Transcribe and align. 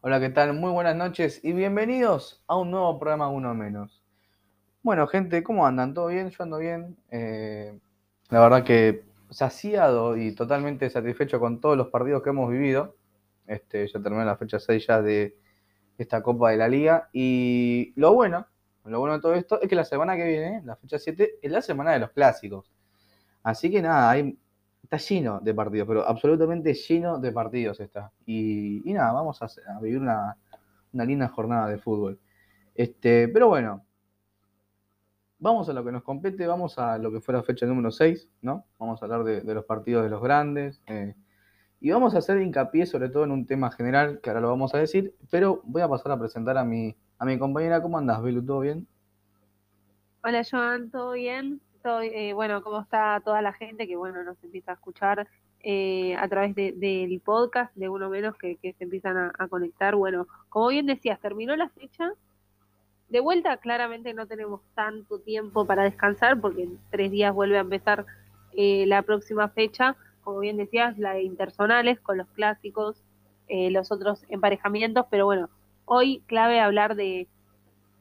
Hola, 0.00 0.20
¿qué 0.20 0.28
tal? 0.28 0.54
Muy 0.54 0.70
buenas 0.70 0.94
noches 0.94 1.40
y 1.42 1.52
bienvenidos 1.52 2.40
a 2.46 2.56
un 2.56 2.70
nuevo 2.70 3.00
programa 3.00 3.28
Uno 3.30 3.52
Menos. 3.52 4.00
Bueno, 4.80 5.08
gente, 5.08 5.42
¿cómo 5.42 5.66
andan? 5.66 5.92
¿Todo 5.92 6.06
bien? 6.06 6.30
Yo 6.30 6.44
ando 6.44 6.58
bien. 6.58 6.96
Eh, 7.10 7.76
la 8.30 8.38
verdad 8.38 8.62
que 8.62 9.02
saciado 9.28 10.16
y 10.16 10.36
totalmente 10.36 10.88
satisfecho 10.88 11.40
con 11.40 11.60
todos 11.60 11.76
los 11.76 11.88
partidos 11.88 12.22
que 12.22 12.30
hemos 12.30 12.48
vivido. 12.48 12.94
Este, 13.48 13.88
ya 13.88 14.00
terminé 14.00 14.24
la 14.24 14.36
fecha 14.36 14.60
6 14.60 14.86
ya 14.86 15.02
de 15.02 15.36
esta 15.98 16.22
Copa 16.22 16.52
de 16.52 16.58
la 16.58 16.68
Liga. 16.68 17.10
Y 17.12 17.92
lo 17.96 18.14
bueno, 18.14 18.46
lo 18.84 19.00
bueno 19.00 19.16
de 19.16 19.20
todo 19.20 19.34
esto 19.34 19.60
es 19.60 19.68
que 19.68 19.74
la 19.74 19.84
semana 19.84 20.14
que 20.14 20.28
viene, 20.28 20.62
la 20.64 20.76
fecha 20.76 21.00
7, 21.00 21.40
es 21.42 21.50
la 21.50 21.60
semana 21.60 21.90
de 21.90 21.98
los 21.98 22.12
clásicos. 22.12 22.70
Así 23.42 23.68
que 23.68 23.82
nada, 23.82 24.10
hay 24.10 24.38
está 24.82 24.96
lleno 24.96 25.40
de 25.40 25.54
partidos, 25.54 25.88
pero 25.88 26.06
absolutamente 26.06 26.74
lleno 26.74 27.18
de 27.18 27.32
partidos 27.32 27.80
está. 27.80 28.12
Y, 28.26 28.82
nada, 28.86 29.12
vamos 29.12 29.40
a, 29.42 29.48
vivir 29.80 30.00
una, 30.00 30.36
linda 30.92 31.28
jornada 31.28 31.68
de 31.68 31.78
fútbol. 31.78 32.18
Este, 32.74 33.28
pero 33.28 33.48
bueno, 33.48 33.84
vamos 35.38 35.68
a 35.68 35.72
lo 35.72 35.84
que 35.84 35.92
nos 35.92 36.02
compete, 36.02 36.46
vamos 36.46 36.78
a 36.78 36.98
lo 36.98 37.12
que 37.12 37.20
fue 37.20 37.34
la 37.34 37.42
fecha 37.42 37.66
número 37.66 37.90
6, 37.90 38.28
¿no? 38.42 38.64
Vamos 38.78 39.02
a 39.02 39.04
hablar 39.04 39.24
de, 39.24 39.54
los 39.54 39.64
partidos 39.64 40.04
de 40.04 40.10
los 40.10 40.22
grandes. 40.22 40.82
Eh, 40.86 41.14
y 41.80 41.90
vamos 41.90 42.14
a 42.14 42.18
hacer 42.18 42.40
hincapié 42.40 42.86
sobre 42.86 43.08
todo 43.08 43.24
en 43.24 43.30
un 43.30 43.46
tema 43.46 43.70
general, 43.70 44.20
que 44.20 44.30
ahora 44.30 44.40
lo 44.40 44.48
vamos 44.48 44.74
a 44.74 44.78
decir, 44.78 45.14
pero 45.30 45.60
voy 45.64 45.82
a 45.82 45.88
pasar 45.88 46.12
a 46.12 46.18
presentar 46.18 46.58
a 46.58 46.64
mi, 46.64 46.96
a 47.18 47.24
mi 47.24 47.38
compañera. 47.38 47.82
¿Cómo 47.82 47.98
andas, 47.98 48.22
Belu? 48.22 48.44
¿Todo 48.44 48.60
bien? 48.60 48.86
Hola, 50.24 50.42
Joan, 50.48 50.90
¿todo 50.90 51.12
bien? 51.12 51.60
Eh, 51.84 52.32
bueno, 52.32 52.62
cómo 52.62 52.80
está 52.80 53.20
toda 53.24 53.40
la 53.40 53.52
gente 53.52 53.86
que, 53.86 53.96
bueno, 53.96 54.22
nos 54.24 54.42
empieza 54.42 54.72
a 54.72 54.74
escuchar 54.74 55.28
eh, 55.60 56.16
a 56.16 56.28
través 56.28 56.54
del 56.54 57.20
podcast, 57.24 57.74
de 57.76 57.88
uno 57.88 58.10
menos 58.10 58.36
que, 58.36 58.58
se 58.60 58.84
empiezan 58.84 59.32
a, 59.38 59.48
conectar. 59.48 59.94
Bueno, 59.94 60.26
como 60.48 60.68
bien 60.68 60.86
decías, 60.86 61.20
terminó 61.20 61.56
la 61.56 61.68
fecha. 61.68 62.12
De 63.08 63.20
vuelta, 63.20 63.56
claramente 63.56 64.12
no 64.12 64.26
tenemos 64.26 64.60
tanto 64.74 65.20
tiempo 65.20 65.64
para 65.64 65.84
descansar 65.84 66.40
porque 66.40 66.64
en 66.64 66.78
tres 66.90 67.10
días 67.10 67.32
vuelve 67.32 67.56
a 67.56 67.62
empezar 67.62 68.04
eh, 68.54 68.84
la 68.86 69.02
próxima 69.02 69.48
fecha. 69.48 69.96
Como 70.22 70.40
bien 70.40 70.58
decías, 70.58 70.98
la 70.98 71.14
de 71.14 71.22
intersonales 71.22 72.00
con 72.00 72.18
los 72.18 72.28
clásicos, 72.28 73.02
los 73.48 73.90
otros 73.90 74.26
emparejamientos, 74.28 75.06
pero 75.10 75.24
bueno, 75.24 75.48
hoy 75.86 76.22
clave 76.26 76.60
hablar 76.60 76.96
de, 76.96 77.26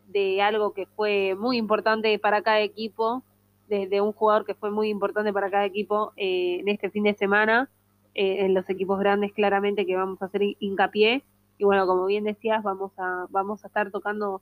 de 0.09 0.41
algo 0.41 0.73
que 0.73 0.87
fue 0.87 1.35
muy 1.39 1.55
importante 1.55 2.19
para 2.19 2.41
cada 2.41 2.59
equipo 2.59 3.23
de, 3.67 4.01
un 4.01 4.13
jugador 4.13 4.45
que 4.45 4.55
fue 4.55 4.71
muy 4.71 4.89
importante 4.89 5.33
para 5.33 5.49
cada 5.49 5.65
equipo 5.65 6.13
eh, 6.15 6.59
en 6.59 6.67
este 6.67 6.89
fin 6.89 7.03
de 7.03 7.13
semana, 7.13 7.69
eh, 8.13 8.45
en 8.45 8.53
los 8.53 8.69
equipos 8.69 8.99
grandes 8.99 9.33
claramente 9.33 9.85
que 9.85 9.95
vamos 9.95 10.21
a 10.21 10.25
hacer 10.25 10.41
hincapié. 10.59 11.23
Y 11.57 11.63
bueno, 11.63 11.85
como 11.87 12.05
bien 12.05 12.23
decías, 12.23 12.63
vamos 12.63 12.91
a, 12.97 13.25
vamos 13.29 13.63
a 13.63 13.67
estar 13.67 13.91
tocando 13.91 14.41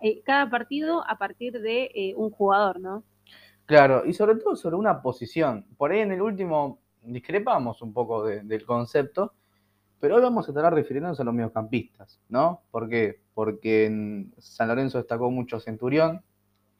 eh, 0.00 0.22
cada 0.24 0.48
partido 0.48 1.04
a 1.08 1.18
partir 1.18 1.60
de 1.60 2.14
un 2.16 2.30
jugador, 2.30 2.80
¿no? 2.80 3.04
Claro, 3.66 4.04
y 4.04 4.12
sobre 4.12 4.36
todo 4.36 4.56
sobre 4.56 4.76
una 4.76 5.02
posición. 5.02 5.66
Por 5.76 5.92
ahí 5.92 6.00
en 6.00 6.12
el 6.12 6.22
último 6.22 6.80
discrepamos 7.02 7.82
un 7.82 7.92
poco 7.92 8.24
del 8.24 8.64
concepto, 8.64 9.34
pero 10.00 10.16
hoy 10.16 10.22
vamos 10.22 10.48
a 10.48 10.50
estar 10.50 10.72
refiriéndonos 10.72 11.20
a 11.20 11.24
los 11.24 11.34
mediocampistas, 11.34 12.20
¿no? 12.28 12.62
¿Por 12.70 12.88
qué? 12.88 13.20
Porque 13.34 13.86
en 13.86 14.34
San 14.38 14.68
Lorenzo 14.68 14.98
destacó 14.98 15.30
mucho 15.30 15.60
Centurión, 15.60 16.22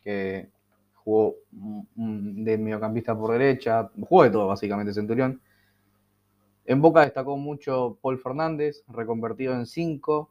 que 0.02 0.50
jugó 0.94 1.36
mediocampista 2.58 3.16
por 3.16 3.32
derecha, 3.32 3.90
jugó 4.00 4.24
de 4.24 4.30
todo 4.30 4.48
básicamente 4.48 4.92
Centurión. 4.92 5.40
En 6.64 6.80
Boca 6.80 7.00
destacó 7.02 7.36
mucho 7.36 7.98
Paul 8.00 8.18
Fernández, 8.18 8.84
reconvertido 8.88 9.54
en 9.54 9.66
5. 9.66 10.30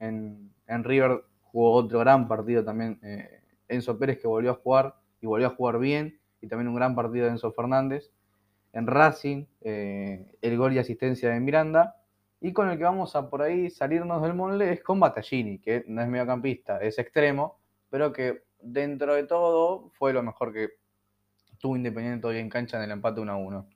En, 0.00 0.52
River 0.66 1.24
jugó 1.42 1.72
otro 1.72 1.98
gran 2.00 2.28
partido 2.28 2.64
también 2.64 2.98
eh, 3.02 3.40
Enzo 3.68 3.98
Pérez 3.98 4.18
que 4.20 4.28
volvió 4.28 4.52
a 4.52 4.54
jugar 4.54 4.94
y 5.20 5.26
volvió 5.26 5.46
a 5.46 5.50
jugar 5.50 5.78
bien. 5.78 6.18
Y 6.40 6.46
también 6.46 6.68
un 6.68 6.74
gran 6.74 6.94
partido 6.94 7.26
de 7.26 7.32
Enzo 7.32 7.52
Fernández. 7.52 8.10
En 8.72 8.86
Racing, 8.86 9.46
eh, 9.62 10.36
el 10.40 10.56
gol 10.56 10.72
y 10.72 10.78
asistencia 10.78 11.30
de 11.30 11.40
Miranda. 11.40 11.96
Y 12.40 12.52
con 12.52 12.70
el 12.70 12.78
que 12.78 12.84
vamos 12.84 13.16
a 13.16 13.28
por 13.28 13.42
ahí 13.42 13.68
salirnos 13.68 14.22
del 14.22 14.34
molde 14.34 14.72
es 14.72 14.82
con 14.82 15.00
Battaglini, 15.00 15.58
que 15.58 15.84
no 15.88 16.00
es 16.00 16.08
mediocampista, 16.08 16.78
es 16.78 16.98
extremo, 16.98 17.58
pero 17.90 18.12
que 18.12 18.44
dentro 18.62 19.14
de 19.14 19.24
todo, 19.24 19.90
fue 19.90 20.12
lo 20.12 20.22
mejor 20.22 20.52
que 20.52 20.70
tuvo 21.60 21.76
Independiente 21.76 22.26
hoy 22.26 22.38
en 22.38 22.48
cancha 22.48 22.78
en 22.78 22.84
el 22.84 22.90
empate 22.90 23.20
1 23.20 23.30
a 23.30 23.36
1. 23.36 23.66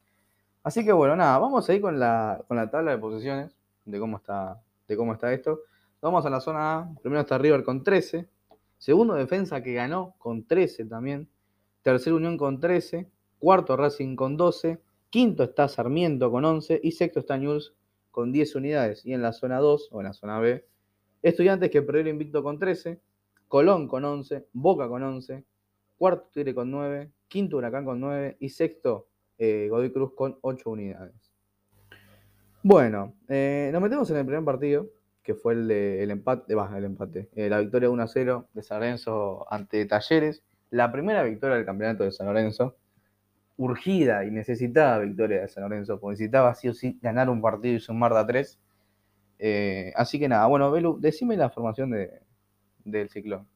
Así 0.63 0.85
que 0.85 0.93
bueno, 0.93 1.15
nada, 1.15 1.39
vamos 1.39 1.69
a 1.69 1.75
ir 1.75 1.81
con 1.81 2.01
la, 2.01 2.43
con 2.49 2.57
la 2.57 2.71
tabla 2.71 2.93
de 2.93 2.99
posiciones 2.99 3.55
de 3.85 3.99
cómo 3.99 4.17
está, 4.17 4.63
de 4.89 4.97
cómo 4.97 5.13
está 5.13 5.33
esto. 5.33 5.61
Vamos 6.01 6.25
a 6.25 6.31
la 6.31 6.41
zona 6.41 6.79
A. 6.79 6.95
Primero 7.03 7.21
está 7.21 7.39
River 7.39 7.63
con 7.63 7.85
13. 7.85 8.29
Segundo, 8.79 9.15
Defensa 9.15 9.63
que 9.63 9.75
ganó 9.75 10.15
con 10.19 10.47
13 10.47 10.87
también. 10.87 11.29
Tercero, 11.83 12.17
Unión 12.17 12.37
con 12.39 12.61
13. 12.61 13.11
Cuarto, 13.39 13.77
Racing 13.77 14.17
con 14.17 14.37
12. 14.37 14.81
Quinto 15.11 15.45
está 15.45 15.69
Sarmiento 15.69 16.31
con 16.31 16.45
11. 16.45 16.81
Y 16.83 16.93
sexto 16.93 17.21
está 17.21 17.37
News 17.37 17.75
con 18.11 18.33
10 18.33 18.55
unidades. 18.57 19.05
Y 19.05 19.13
en 19.13 19.23
la 19.23 19.33
zona 19.33 19.59
2, 19.59 19.89
o 19.93 20.01
en 20.01 20.07
la 20.07 20.13
zona 20.13 20.39
B, 20.39 20.67
Estudiantes 21.23 21.71
que 21.71 21.81
perdió 21.81 22.03
el 22.03 22.09
invicto 22.09 22.43
con 22.43 22.59
13. 22.59 23.01
Colón 23.49 23.89
con 23.89 24.05
11, 24.05 24.49
Boca 24.53 24.89
con 24.89 25.03
11, 25.03 25.45
cuarto 25.97 26.29
Tigre 26.33 26.55
con 26.55 26.71
9, 26.71 27.11
quinto 27.29 27.57
Huracán 27.57 27.85
con 27.85 28.01
9 28.01 28.37
y 28.41 28.49
sexto 28.49 29.09
eh, 29.39 29.69
Godoy 29.69 29.93
Cruz 29.93 30.13
con 30.15 30.39
8 30.41 30.71
unidades. 30.71 31.33
Bueno, 32.63 33.15
eh, 33.29 33.71
nos 33.73 33.83
metemos 33.83 34.11
en 34.11 34.17
el 34.17 34.25
primer 34.25 34.45
partido, 34.45 34.89
que 35.23 35.35
fue 35.35 35.55
el, 35.55 35.69
de, 35.69 36.03
el 36.03 36.11
empate, 36.11 36.53
el 36.53 36.85
empate 36.85 37.29
eh, 37.35 37.49
la 37.49 37.61
victoria 37.61 37.91
1 37.91 38.07
0 38.07 38.49
de 38.53 38.63
San 38.63 38.81
Lorenzo 38.81 39.47
ante 39.53 39.85
Talleres, 39.87 40.43
la 40.71 40.91
primera 40.93 41.23
victoria 41.23 41.57
del 41.57 41.67
campeonato 41.67 42.05
de 42.05 42.13
San 42.13 42.27
Lorenzo, 42.27 42.77
urgida 43.57 44.25
y 44.25 44.31
necesitada 44.31 44.99
victoria 44.99 45.43
de 45.43 45.49
San 45.49 45.65
Lorenzo, 45.65 46.01
porque 46.01 46.15
necesitaba 46.15 46.55
sí 46.55 46.69
o 46.69 46.75
sí 46.75 46.99
ganar 47.03 47.29
un 47.29 47.41
partido 47.41 47.77
y 47.77 47.81
sumar 47.81 48.13
de 48.13 48.19
a 48.21 48.27
3. 48.27 48.61
así 49.97 50.19
que 50.19 50.29
nada, 50.29 50.47
bueno, 50.47 50.71
Belu, 50.71 50.99
decime 51.01 51.37
la 51.37 51.51
formación 51.51 51.91
de, 51.91 52.21
del 52.85 53.09
ciclón. 53.09 53.47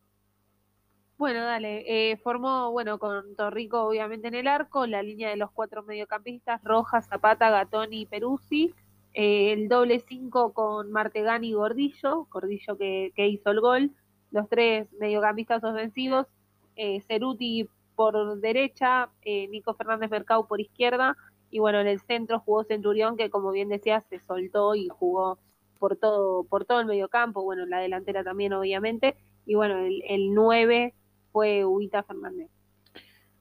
Bueno, 1.18 1.40
dale. 1.44 2.12
Eh, 2.12 2.16
formó, 2.18 2.70
bueno, 2.70 2.98
con 3.00 3.34
Torrico 3.34 3.82
obviamente 3.82 4.28
en 4.28 4.36
el 4.36 4.46
arco, 4.46 4.86
la 4.86 5.02
línea 5.02 5.28
de 5.30 5.36
los 5.36 5.50
cuatro 5.50 5.82
mediocampistas, 5.82 6.62
Rojas, 6.62 7.08
Zapata, 7.08 7.50
Gatoni 7.50 8.02
y 8.02 8.06
Peruzzi. 8.06 8.72
Eh, 9.14 9.52
el 9.52 9.68
doble 9.68 9.98
cinco 9.98 10.52
con 10.52 10.92
Martegani 10.92 11.48
y 11.48 11.52
Gordillo, 11.54 12.28
Gordillo 12.30 12.78
que, 12.78 13.12
hizo 13.16 13.50
el 13.50 13.60
gol. 13.60 13.90
Los 14.30 14.48
tres 14.48 14.86
mediocampistas 15.00 15.64
ofensivos, 15.64 16.28
eh, 16.76 17.00
Ceruti 17.08 17.68
por 17.96 18.38
derecha, 18.38 19.10
eh, 19.22 19.48
Nico 19.48 19.74
Fernández 19.74 20.10
Mercado 20.10 20.46
por 20.46 20.60
izquierda. 20.60 21.16
Y 21.50 21.58
bueno, 21.58 21.80
en 21.80 21.88
el 21.88 22.00
centro 22.00 22.38
jugó 22.38 22.62
Centurión, 22.62 23.16
que 23.16 23.28
como 23.28 23.50
bien 23.50 23.68
decía, 23.70 24.02
se 24.08 24.20
soltó 24.20 24.76
y 24.76 24.86
jugó 24.88 25.40
por 25.80 25.96
todo, 25.96 26.44
por 26.44 26.64
todo 26.64 26.78
el 26.78 26.86
mediocampo, 26.86 27.42
bueno, 27.42 27.66
la 27.66 27.80
delantera 27.80 28.22
también 28.22 28.52
obviamente, 28.52 29.16
y 29.46 29.54
bueno, 29.54 29.78
el, 29.78 30.02
el 30.08 30.34
9 30.34 30.94
fue 31.32 31.64
Huita 31.64 32.02
Fernández. 32.02 32.50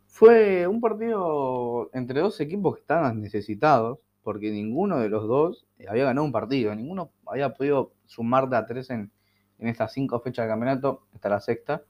Fue 0.07 0.65
un 0.67 0.81
partido 0.81 1.89
entre 1.93 2.21
dos 2.21 2.39
equipos 2.39 2.75
que 2.75 2.81
estaban 2.81 3.21
necesitados, 3.21 3.99
porque 4.23 4.51
ninguno 4.51 4.97
de 4.99 5.09
los 5.09 5.27
dos 5.27 5.67
había 5.87 6.05
ganado 6.05 6.25
un 6.25 6.31
partido, 6.31 6.73
ninguno 6.73 7.11
había 7.25 7.53
podido 7.53 7.93
sumar 8.05 8.49
de 8.49 8.57
a 8.57 8.65
tres 8.65 8.89
en, 8.89 9.11
estas 9.59 9.93
cinco 9.93 10.19
fechas 10.19 10.45
de 10.45 10.49
campeonato, 10.49 11.07
hasta 11.13 11.29
la 11.29 11.39
sexta. 11.39 11.83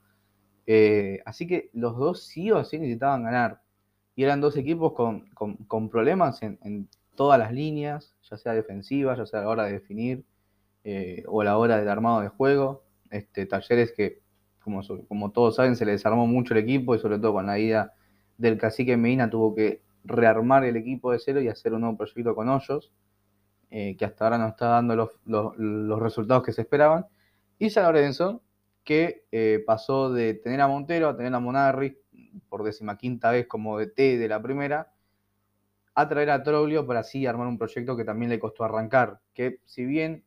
Eh, 0.66 1.20
así 1.24 1.46
que 1.46 1.70
los 1.72 1.96
dos 1.96 2.22
sí 2.22 2.50
o 2.50 2.62
sí 2.64 2.78
necesitaban 2.78 3.24
ganar. 3.24 3.62
Y 4.14 4.24
eran 4.24 4.40
dos 4.40 4.56
equipos 4.56 4.92
con, 4.92 5.88
problemas 5.88 6.42
en, 6.42 6.58
en, 6.62 6.88
todas 7.14 7.38
las 7.38 7.52
líneas, 7.52 8.14
ya 8.22 8.36
sea 8.36 8.52
defensiva, 8.52 9.16
ya 9.16 9.26
sea 9.26 9.40
a 9.40 9.42
la 9.44 9.48
hora 9.48 9.64
de 9.64 9.72
definir, 9.72 10.24
eh, 10.84 11.24
o 11.26 11.40
a 11.40 11.44
la 11.44 11.58
hora 11.58 11.78
del 11.78 11.88
armado 11.88 12.20
de 12.20 12.28
juego. 12.28 12.84
Este, 13.10 13.46
talleres 13.46 13.92
que, 13.92 14.20
como, 15.08 15.30
todos 15.32 15.56
saben, 15.56 15.76
se 15.76 15.84
le 15.84 15.92
desarmó 15.92 16.26
mucho 16.26 16.54
el 16.54 16.60
equipo 16.60 16.94
y 16.94 16.98
sobre 16.98 17.18
todo 17.18 17.34
con 17.34 17.46
la 17.46 17.58
ida 17.58 17.94
del 18.36 18.58
cacique 18.58 18.96
Medina 18.96 19.28
tuvo 19.30 19.54
que 19.54 19.82
rearmar 20.04 20.64
el 20.64 20.76
equipo 20.76 21.12
de 21.12 21.18
cero 21.18 21.40
y 21.40 21.48
hacer 21.48 21.72
un 21.74 21.82
nuevo 21.82 21.96
proyecto 21.96 22.34
con 22.34 22.48
Hoyos, 22.48 22.92
eh, 23.70 23.96
que 23.96 24.04
hasta 24.04 24.24
ahora 24.24 24.38
no 24.38 24.48
está 24.48 24.68
dando 24.68 24.96
los, 25.24 26.00
resultados 26.00 26.42
que 26.42 26.52
se 26.52 26.62
esperaban. 26.62 27.06
Y 27.58 27.70
San 27.70 27.84
Lorenzo, 27.84 28.42
que 28.84 29.26
eh, 29.32 29.62
pasó 29.66 30.12
de 30.12 30.34
tener 30.34 30.60
a 30.60 30.68
Montero 30.68 31.08
a 31.08 31.16
tener 31.16 31.34
a 31.34 31.40
Monarri 31.40 31.98
por 32.48 32.62
decimaquinta 32.62 33.30
vez 33.30 33.46
como 33.46 33.78
DT 33.78 34.18
de 34.18 34.28
la 34.28 34.40
primera, 34.40 34.92
a 35.94 36.08
traer 36.08 36.30
a 36.30 36.42
Troglio 36.42 36.86
para 36.86 37.00
así 37.00 37.26
armar 37.26 37.48
un 37.48 37.58
proyecto 37.58 37.96
que 37.96 38.04
también 38.04 38.30
le 38.30 38.38
costó 38.38 38.64
arrancar. 38.64 39.20
Que 39.34 39.60
si 39.64 39.84
bien 39.84 40.24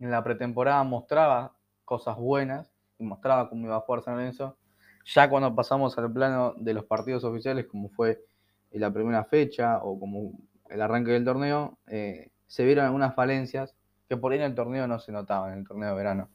en 0.00 0.10
la 0.10 0.24
pretemporada 0.24 0.82
mostraba 0.82 1.56
cosas 1.84 2.16
buenas 2.16 2.71
mostraba 3.02 3.48
cómo 3.48 3.66
iba 3.66 3.76
a 3.76 3.80
jugar 3.80 4.02
San 4.02 4.14
Lorenzo. 4.14 4.56
Ya 5.04 5.28
cuando 5.28 5.54
pasamos 5.54 5.96
al 5.98 6.12
plano 6.12 6.54
de 6.56 6.74
los 6.74 6.84
partidos 6.84 7.24
oficiales, 7.24 7.66
como 7.66 7.88
fue 7.88 8.24
la 8.70 8.92
primera 8.92 9.24
fecha 9.24 9.78
o 9.82 9.98
como 9.98 10.32
el 10.68 10.80
arranque 10.80 11.12
del 11.12 11.24
torneo, 11.24 11.78
eh, 11.86 12.30
se 12.46 12.64
vieron 12.64 12.86
algunas 12.86 13.14
falencias 13.14 13.76
que 14.08 14.16
por 14.16 14.32
ahí 14.32 14.38
en 14.38 14.44
el 14.44 14.54
torneo 14.54 14.86
no 14.86 14.98
se 14.98 15.12
notaba, 15.12 15.52
en 15.52 15.60
el 15.60 15.66
torneo 15.66 15.90
de 15.90 15.96
verano. 15.96 16.30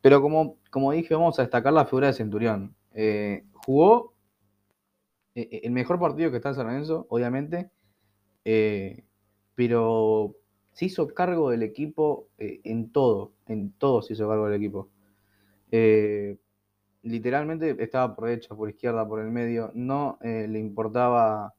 Pero 0.00 0.20
como, 0.20 0.58
como 0.70 0.92
dije, 0.92 1.14
vamos 1.14 1.38
a 1.38 1.42
destacar 1.42 1.72
la 1.72 1.86
figura 1.86 2.08
de 2.08 2.12
Centurión. 2.12 2.76
Eh, 2.92 3.44
jugó 3.52 4.14
eh, 5.34 5.60
el 5.64 5.72
mejor 5.72 5.98
partido 5.98 6.30
que 6.30 6.36
está 6.36 6.50
en 6.50 6.54
San 6.54 6.66
Lorenzo, 6.66 7.06
obviamente, 7.08 7.70
pero 9.54 10.36
se 10.72 10.84
hizo 10.84 11.08
cargo 11.08 11.50
del 11.50 11.62
equipo 11.64 12.28
en 12.38 12.92
todo, 12.92 13.32
en 13.46 13.72
todo 13.72 14.02
se 14.02 14.12
hizo 14.12 14.28
cargo 14.28 14.46
del 14.46 14.62
equipo. 14.62 14.90
Literalmente 17.02 17.76
estaba 17.82 18.14
por 18.14 18.28
derecha, 18.28 18.54
por 18.54 18.68
izquierda, 18.68 19.06
por 19.06 19.20
el 19.20 19.30
medio, 19.30 19.70
no 19.74 20.18
le 20.22 20.58
importaba 20.58 21.54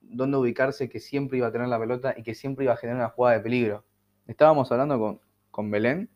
dónde 0.00 0.36
ubicarse, 0.36 0.88
que 0.88 1.00
siempre 1.00 1.38
iba 1.38 1.48
a 1.48 1.52
tener 1.52 1.68
la 1.68 1.78
pelota 1.78 2.14
y 2.16 2.22
que 2.22 2.34
siempre 2.34 2.64
iba 2.64 2.74
a 2.74 2.76
generar 2.76 3.00
una 3.00 3.10
jugada 3.10 3.36
de 3.36 3.42
peligro. 3.42 3.84
Estábamos 4.26 4.70
hablando 4.72 4.98
con, 4.98 5.20
con 5.50 5.70
Belén, 5.70 6.10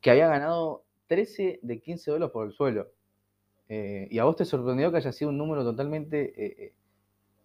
que 0.00 0.10
había 0.10 0.28
ganado 0.28 0.84
13 1.06 1.60
de 1.62 1.80
15 1.80 2.10
duelos 2.10 2.30
por 2.30 2.46
el 2.46 2.52
suelo. 2.52 2.92
Eh, 3.68 4.08
y 4.10 4.18
a 4.18 4.24
vos 4.24 4.36
te 4.36 4.44
sorprendió 4.44 4.90
que 4.90 4.98
haya 4.98 5.12
sido 5.12 5.30
un 5.30 5.38
número 5.38 5.64
totalmente 5.64 6.32
eh, 6.36 6.74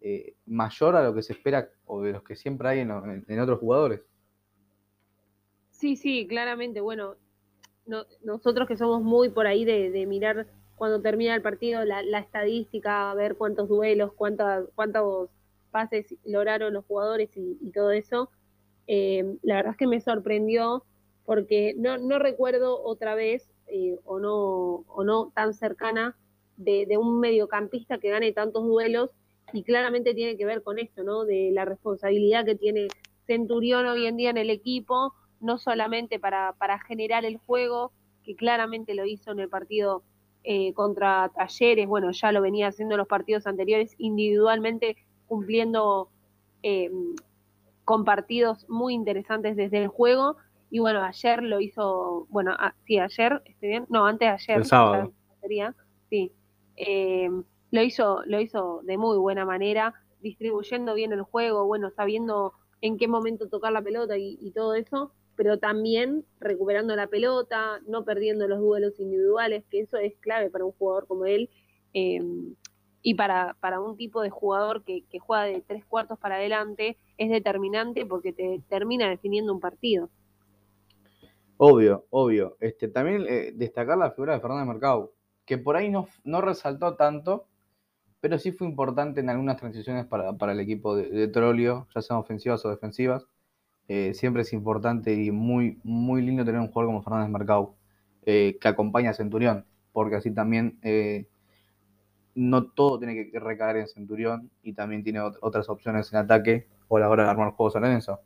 eh, 0.01 0.35
mayor 0.45 0.95
a 0.95 1.03
lo 1.03 1.13
que 1.15 1.23
se 1.23 1.33
espera 1.33 1.69
o 1.85 2.01
de 2.01 2.13
los 2.13 2.23
que 2.23 2.35
siempre 2.35 2.69
hay 2.69 2.79
en, 2.79 2.91
otros 3.39 3.59
jugadores. 3.59 4.01
Sí, 5.71 5.95
sí, 5.95 6.27
claramente. 6.27 6.79
Bueno, 6.81 7.15
nosotros 8.23 8.67
que 8.67 8.77
somos 8.77 9.01
muy 9.01 9.29
por 9.29 9.47
ahí 9.47 9.65
de, 9.65 10.05
mirar 10.05 10.47
cuando 10.75 11.01
termina 11.01 11.35
el 11.35 11.41
partido 11.41 11.83
la, 11.85 12.19
estadística, 12.19 13.13
ver 13.13 13.35
cuántos 13.35 13.69
duelos, 13.69 14.13
cuántas, 14.13 14.65
cuántos 14.75 15.29
pases 15.69 16.15
lograron 16.25 16.73
los 16.73 16.85
jugadores 16.85 17.29
y 17.35 17.71
todo 17.71 17.91
eso, 17.91 18.29
la 18.87 19.55
verdad 19.55 19.71
es 19.71 19.77
que 19.77 19.87
me 19.87 20.01
sorprendió 20.01 20.83
porque 21.25 21.73
no, 21.77 21.97
no 21.97 22.19
recuerdo 22.19 22.83
otra 22.83 23.15
vez 23.15 23.49
eh, 23.67 23.97
o, 24.03 24.19
no, 24.19 24.83
o 24.87 25.03
no 25.03 25.31
tan 25.33 25.53
cercana 25.53 26.17
de, 26.57 26.85
un 26.97 27.19
mediocampista 27.19 27.99
que 27.99 28.09
gane 28.09 28.33
tantos 28.33 28.65
duelos 28.65 29.11
y 29.53 29.63
claramente 29.63 30.13
tiene 30.13 30.37
que 30.37 30.45
ver 30.45 30.61
con 30.61 30.77
esto, 30.77 31.03
¿no? 31.03 31.23
De 31.23 31.51
la 31.53 31.65
responsabilidad 31.65 32.45
que 32.45 32.55
tiene 32.55 32.87
Centurión 33.25 33.85
hoy 33.85 34.07
en 34.07 34.17
día 34.17 34.29
en 34.29 34.37
el 34.37 34.49
equipo, 34.49 35.13
no 35.41 35.57
solamente 35.57 36.19
para, 36.19 36.53
para 36.53 36.79
generar 36.79 37.25
el 37.25 37.37
juego, 37.37 37.91
que 38.23 38.35
claramente 38.35 38.93
lo 38.93 39.05
hizo 39.05 39.31
en 39.31 39.39
el 39.39 39.49
partido 39.49 40.03
eh, 40.43 40.73
contra 40.73 41.31
Talleres, 41.35 41.87
bueno, 41.87 42.11
ya 42.11 42.31
lo 42.31 42.41
venía 42.41 42.67
haciendo 42.67 42.95
en 42.95 42.99
los 42.99 43.07
partidos 43.07 43.45
anteriores, 43.47 43.93
individualmente 43.97 44.95
cumpliendo 45.27 46.09
eh, 46.63 46.89
con 47.85 48.05
partidos 48.05 48.67
muy 48.69 48.93
interesantes 48.93 49.55
desde 49.55 49.79
el 49.79 49.87
juego, 49.87 50.37
y 50.71 50.79
bueno, 50.79 51.03
ayer 51.03 51.43
lo 51.43 51.59
hizo, 51.59 52.27
bueno, 52.29 52.55
ah, 52.57 52.73
sí, 52.85 52.97
ayer, 52.97 53.41
¿estoy 53.45 53.69
bien? 53.69 53.85
No, 53.89 54.05
antes 54.05 54.27
de 54.27 54.33
ayer. 54.33 54.57
El 54.57 54.65
sábado. 54.65 55.11
Sería, 55.41 55.75
sí. 56.09 56.31
Eh, 56.77 57.29
lo, 57.71 57.81
hizo, 57.83 58.21
lo 58.25 58.39
hizo 58.39 58.79
de 58.83 58.97
muy 58.97 59.17
buena 59.17 59.43
manera, 59.43 59.93
distribuyendo 60.21 60.93
bien 60.93 61.11
el 61.11 61.23
juego, 61.23 61.65
bueno, 61.65 61.91
sabiendo 61.91 62.53
en 62.79 62.97
qué 62.97 63.09
momento 63.09 63.49
tocar 63.49 63.73
la 63.73 63.81
pelota 63.81 64.17
y, 64.17 64.51
todo 64.51 64.75
eso, 64.75 65.11
pero 65.41 65.57
también 65.57 66.23
recuperando 66.39 66.95
la 66.95 67.07
pelota, 67.07 67.79
no 67.87 68.05
perdiendo 68.05 68.47
los 68.47 68.59
duelos 68.59 68.99
individuales, 68.99 69.63
que 69.71 69.79
eso 69.79 69.97
es 69.97 70.13
clave 70.19 70.51
para 70.51 70.65
un 70.65 70.71
jugador 70.73 71.07
como 71.07 71.25
él. 71.25 71.49
Eh, 71.95 72.21
y 73.01 73.15
para, 73.15 73.57
para 73.59 73.79
un 73.79 73.97
tipo 73.97 74.21
de 74.21 74.29
jugador 74.29 74.83
que, 74.83 75.03
juega 75.19 75.45
de 75.45 75.61
tres 75.61 75.83
cuartos 75.83 76.19
para 76.19 76.35
adelante 76.35 76.99
es 77.17 77.31
determinante 77.31 78.05
porque 78.05 78.33
te 78.33 78.61
termina 78.69 79.09
definiendo 79.09 79.51
un 79.51 79.59
partido. 79.59 80.11
Obvio, 81.57 82.05
obvio. 82.11 82.55
Este, 82.59 82.87
también 82.87 83.25
eh, 83.27 83.51
destacar 83.55 83.97
la 83.97 84.11
figura 84.11 84.35
de 84.35 84.41
Fernández 84.41 84.67
Mercado, 84.67 85.11
que 85.47 85.57
por 85.57 85.75
ahí 85.75 85.89
no, 85.89 86.07
no, 86.23 86.41
resaltó 86.41 86.95
tanto, 86.97 87.47
pero 88.19 88.37
sí 88.37 88.51
fue 88.51 88.67
importante 88.67 89.21
en 89.21 89.31
algunas 89.31 89.57
transiciones 89.57 90.05
para, 90.05 90.51
el 90.51 90.59
equipo 90.59 90.95
de, 90.95 91.27
Trolio, 91.29 91.87
ya 91.95 92.03
sean 92.03 92.19
ofensivas 92.19 92.63
o 92.63 92.69
defensivas. 92.69 93.25
Eh, 93.87 94.13
siempre 94.13 94.43
es 94.43 94.53
importante 94.53 95.13
y 95.13 95.31
muy, 95.31 95.79
muy 95.83 96.21
lindo 96.21 96.45
tener 96.45 96.61
un 96.61 96.67
jugador 96.67 96.87
como 96.87 97.03
Fernández 97.03 97.29
Mercado, 97.29 97.75
eh, 98.25 98.57
que 98.61 98.67
acompaña 98.67 99.09
a 99.11 99.13
Centurión, 99.13 99.65
porque 99.91 100.15
así 100.15 100.31
también 100.31 100.79
no 102.35 102.65
todo 102.67 102.99
tiene 102.99 103.29
que 103.29 103.39
recaer 103.39 103.77
en 103.77 103.87
Centurión 103.87 104.49
y 104.63 104.73
también 104.73 105.03
tiene 105.03 105.19
otras 105.21 105.69
opciones 105.69 106.11
en 106.13 106.19
ataque 106.19 106.67
o 106.87 106.97
a 106.97 106.99
la 106.99 107.09
hora 107.09 107.23
de 107.23 107.29
armar 107.29 107.51
juegos 107.51 107.75
en 107.75 107.85
eso. 107.85 108.21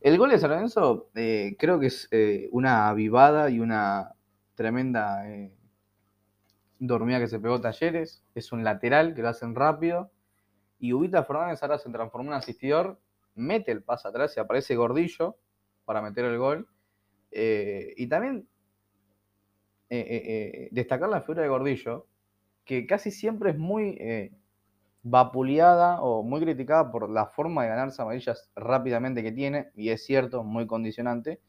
El 0.00 0.18
gol 0.18 0.30
de 0.30 0.38
San 0.38 0.50
Lorenzo 0.50 1.08
eh, 1.14 1.56
creo 1.58 1.80
que 1.80 1.86
es 1.86 2.08
eh, 2.10 2.48
una 2.52 2.88
avivada 2.88 3.48
y 3.48 3.58
una 3.60 4.12
tremenda 4.54 5.26
eh, 5.30 5.50
dormida 6.78 7.18
que 7.18 7.28
se 7.28 7.40
pegó 7.40 7.60
Talleres. 7.60 8.22
Es 8.34 8.52
un 8.52 8.64
lateral 8.64 9.14
que 9.14 9.22
lo 9.22 9.28
hacen 9.28 9.54
rápido. 9.54 10.10
Y 10.78 10.92
Ubita 10.92 11.24
Fernández 11.24 11.62
ahora 11.62 11.78
se 11.78 11.88
transformó 11.88 12.32
en 12.32 12.36
asistidor, 12.36 13.00
mete 13.34 13.72
el 13.72 13.82
pase 13.82 14.08
atrás 14.08 14.36
y 14.36 14.40
aparece 14.40 14.76
Gordillo 14.76 15.36
para 15.84 16.02
meter 16.02 16.24
el 16.24 16.38
gol. 16.38 16.68
y 17.30 18.06
también 18.06 18.48
destacar 20.70 21.08
la 21.08 21.20
figura 21.20 21.42
de 21.42 21.48
Gordillo, 21.48 22.06
que 22.64 22.86
casi 22.86 23.10
siempre 23.10 23.50
es 23.50 23.58
muy 23.58 23.98
vapuleada 25.04 26.00
o 26.00 26.22
muy 26.22 26.40
criticada 26.40 26.90
por 26.90 27.10
la 27.10 27.26
forma 27.26 27.62
de 27.62 27.68
ganarse 27.68 28.00
amarillas 28.00 28.50
rápidamente 28.56 29.22
que 29.22 29.32
tiene, 29.32 29.70
y 29.76 29.90
es 29.90 30.04
cierto, 30.04 30.42
muy 30.42 30.66
condicionante. 30.66 31.40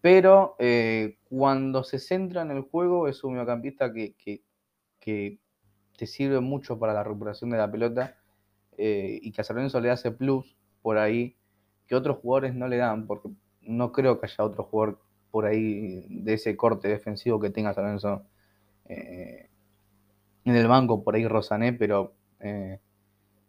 Pero 0.00 0.56
eh, 0.58 1.18
cuando 1.30 1.84
se 1.84 2.00
centra 2.00 2.42
en 2.42 2.50
el 2.50 2.62
juego, 2.62 3.06
es 3.06 3.22
un 3.22 3.34
mediocampista 3.34 3.92
que, 3.92 4.16
que, 4.98 5.38
te 5.96 6.06
sirve 6.06 6.40
mucho 6.40 6.78
para 6.78 6.94
la 6.94 7.04
recuperación 7.04 7.50
de 7.50 7.58
la 7.58 7.70
pelota 7.70 8.16
eh, 8.76 9.20
y 9.22 9.30
que 9.30 9.42
a 9.42 9.80
le 9.80 9.90
hace 9.90 10.10
plus 10.10 10.56
por 10.82 10.98
ahí 10.98 11.36
que 11.86 11.94
otros 11.94 12.18
jugadores 12.18 12.54
no 12.54 12.68
le 12.68 12.76
dan, 12.76 13.06
porque 13.06 13.30
no 13.62 13.92
creo 13.92 14.20
que 14.20 14.26
haya 14.26 14.44
otro 14.44 14.64
jugador 14.64 15.00
por 15.30 15.46
ahí 15.46 16.06
de 16.10 16.34
ese 16.34 16.56
corte 16.56 16.88
defensivo 16.88 17.40
que 17.40 17.50
tenga 17.50 17.72
San 17.72 17.84
Lorenzo 17.84 18.26
eh, 18.86 19.48
en 20.44 20.56
el 20.56 20.68
banco, 20.68 21.02
por 21.02 21.14
ahí 21.14 21.26
Rosané, 21.26 21.72
pero 21.72 22.14
eh, 22.40 22.80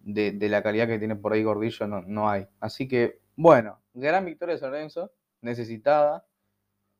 de, 0.02 0.50
la 0.50 0.62
calidad 0.62 0.88
que 0.88 1.00
tiene 1.00 1.16
por 1.16 1.34
ahí 1.34 1.44
Gordillo 1.44 1.88
no, 1.88 2.02
no 2.02 2.30
hay. 2.30 2.48
Así 2.60 2.88
que, 2.88 3.20
bueno, 3.36 3.80
gran 3.94 4.26
victoria 4.26 4.54
de 4.54 4.60
San 4.60 4.72
Lorenzo, 4.72 5.12
necesitada 5.42 6.26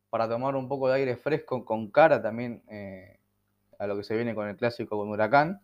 para 0.10 0.28
tomar 0.28 0.56
un 0.56 0.68
poco 0.68 0.90
de 0.90 0.96
aire 0.96 1.16
fresco, 1.16 1.66
con 1.66 1.90
cara 1.90 2.22
también 2.22 2.64
eh, 2.70 3.20
a 3.80 3.88
lo 3.88 3.98
que 3.98 4.04
se 4.04 4.16
viene 4.16 4.36
con 4.36 4.48
el 4.48 4.56
clásico 4.56 4.98
con 4.98 5.10
Huracán. 5.10 5.62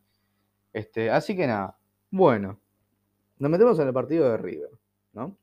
Este, 0.74 1.10
así 1.10 1.36
que 1.36 1.48
nada, 1.48 1.78
bueno, 2.12 2.60
nos 3.40 3.52
metemos 3.52 3.80
en 3.80 3.88
el 3.88 3.94
partido 3.94 4.30
de 4.30 4.38
River, 4.38 4.70
¿no? 5.14 5.36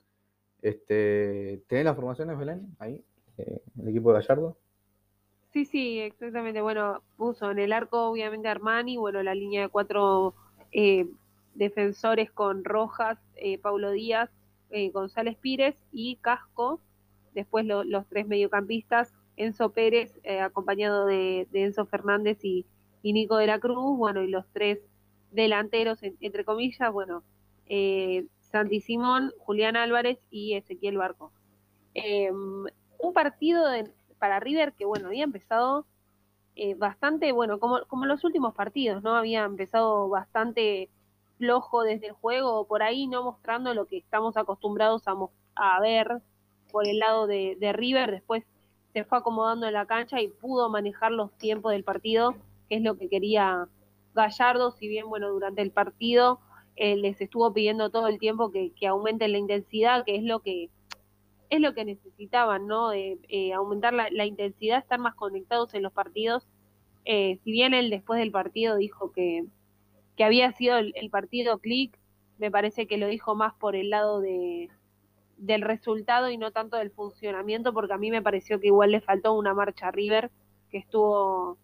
Este, 0.62 1.62
¿Tenés 1.66 1.84
las 1.84 1.96
formaciones, 1.96 2.38
Belén? 2.38 2.76
Ahí, 2.78 3.02
eh, 3.38 3.60
el 3.78 3.88
equipo 3.88 4.12
de 4.12 4.20
Gallardo. 4.20 4.56
Sí, 5.56 5.64
sí, 5.64 6.00
exactamente. 6.00 6.60
Bueno, 6.60 7.02
puso 7.16 7.50
en 7.50 7.58
el 7.58 7.72
arco, 7.72 8.10
obviamente, 8.10 8.46
Armani, 8.46 8.98
bueno, 8.98 9.22
la 9.22 9.34
línea 9.34 9.62
de 9.62 9.68
cuatro 9.70 10.34
eh, 10.70 11.08
defensores 11.54 12.30
con 12.30 12.62
Rojas, 12.62 13.18
eh, 13.36 13.56
Paulo 13.56 13.92
Díaz, 13.92 14.30
eh, 14.68 14.90
González 14.90 15.38
Pírez 15.38 15.74
y 15.92 16.16
Casco, 16.16 16.82
después 17.32 17.64
los 17.64 18.06
tres 18.08 18.26
mediocampistas, 18.26 19.14
Enzo 19.36 19.70
Pérez, 19.72 20.20
acompañado 20.42 21.06
de, 21.06 21.48
Enzo 21.54 21.86
Fernández 21.86 22.38
y, 22.42 22.66
Nico 23.02 23.38
de 23.38 23.46
la 23.46 23.58
Cruz, 23.58 23.96
bueno, 23.96 24.22
y 24.22 24.28
los 24.28 24.44
tres 24.52 24.80
delanteros, 25.30 26.00
entre 26.02 26.44
comillas, 26.44 26.92
bueno, 26.92 27.22
Santi 28.40 28.80
Simón, 28.80 29.32
Julián 29.38 29.76
Álvarez 29.76 30.18
y 30.30 30.54
Ezequiel 30.54 30.98
Barco. 30.98 31.32
un 31.94 33.12
partido 33.12 33.64
para 34.18 34.40
River 34.40 34.72
que, 34.72 34.84
bueno, 34.84 35.08
había 35.08 35.24
empezado 35.24 35.86
eh, 36.58 36.74
bastante, 36.74 37.32
bueno, 37.32 37.60
como, 37.60 37.84
como 37.86 38.06
los 38.06 38.24
últimos 38.24 38.54
partidos, 38.54 39.02
¿no? 39.02 39.14
Había 39.14 39.44
empezado 39.44 40.08
bastante 40.08 40.88
flojo 41.36 41.82
desde 41.82 42.06
el 42.06 42.12
juego, 42.12 42.66
por 42.66 42.82
ahí 42.82 43.06
no 43.06 43.22
mostrando 43.22 43.74
lo 43.74 43.86
que 43.86 43.98
estamos 43.98 44.38
acostumbrados 44.38 45.02
a, 45.54 45.80
ver 45.80 46.22
por 46.72 46.88
el 46.88 46.98
lado 46.98 47.26
de, 47.26 47.72
River, 47.74 48.10
después 48.10 48.44
se 48.94 49.04
fue 49.04 49.18
acomodando 49.18 49.66
en 49.66 49.74
la 49.74 49.84
cancha 49.84 50.20
y 50.22 50.28
pudo 50.28 50.70
manejar 50.70 51.12
los 51.12 51.30
tiempos 51.36 51.72
del 51.72 51.84
partido, 51.84 52.34
que 52.70 52.76
es 52.76 52.82
lo 52.82 52.96
que 52.96 53.10
quería 53.10 53.68
Gallardo, 54.14 54.70
si 54.70 54.88
bien, 54.88 55.10
bueno, 55.10 55.28
durante 55.28 55.60
el 55.60 55.70
partido 55.70 56.40
eh, 56.76 56.96
les 56.96 57.20
estuvo 57.20 57.52
pidiendo 57.52 57.90
todo 57.90 58.08
el 58.08 58.18
tiempo 58.18 58.50
que, 58.50 58.72
que 58.72 58.86
aumenten 58.86 59.32
la 59.32 59.38
intensidad, 59.38 60.04
que 60.04 60.16
es 60.16 60.22
lo 60.22 60.40
que 60.40 60.70
es 61.50 61.60
lo 61.60 61.74
que 61.74 61.84
necesitaban, 61.84 62.66
¿no? 62.66 62.92
Eh, 62.92 63.52
aumentar 63.54 63.92
la, 63.92 64.26
intensidad, 64.26 64.78
estar 64.78 64.98
más 64.98 65.14
conectados 65.14 65.74
en 65.74 65.82
los 65.82 65.92
partidos. 65.92 66.46
Eh, 67.04 67.38
si 67.44 67.52
bien 67.52 67.74
él 67.74 67.90
después 67.90 68.18
del 68.18 68.32
partido 68.32 68.76
dijo 68.76 69.12
que, 69.12 69.44
había 70.18 70.52
sido 70.52 70.78
el, 70.78 71.10
partido 71.10 71.58
click, 71.58 71.96
me 72.38 72.50
parece 72.50 72.86
que 72.86 72.96
lo 72.96 73.06
dijo 73.06 73.34
más 73.34 73.54
por 73.54 73.76
el 73.76 73.90
lado 73.90 74.20
de, 74.20 74.70
del 75.36 75.62
resultado 75.62 76.30
y 76.30 76.38
no 76.38 76.50
tanto 76.50 76.76
del 76.78 76.90
funcionamiento, 76.90 77.72
porque 77.72 77.92
a 77.92 77.98
mí 77.98 78.10
me 78.10 78.22
pareció 78.22 78.60
que 78.60 78.68
igual 78.68 78.92
le 78.92 79.00
faltó 79.00 79.34
una 79.34 79.54
marcha 79.54 79.88
a 79.88 79.92
River, 79.92 80.30
que 80.70 80.78
estuvo 80.78 81.58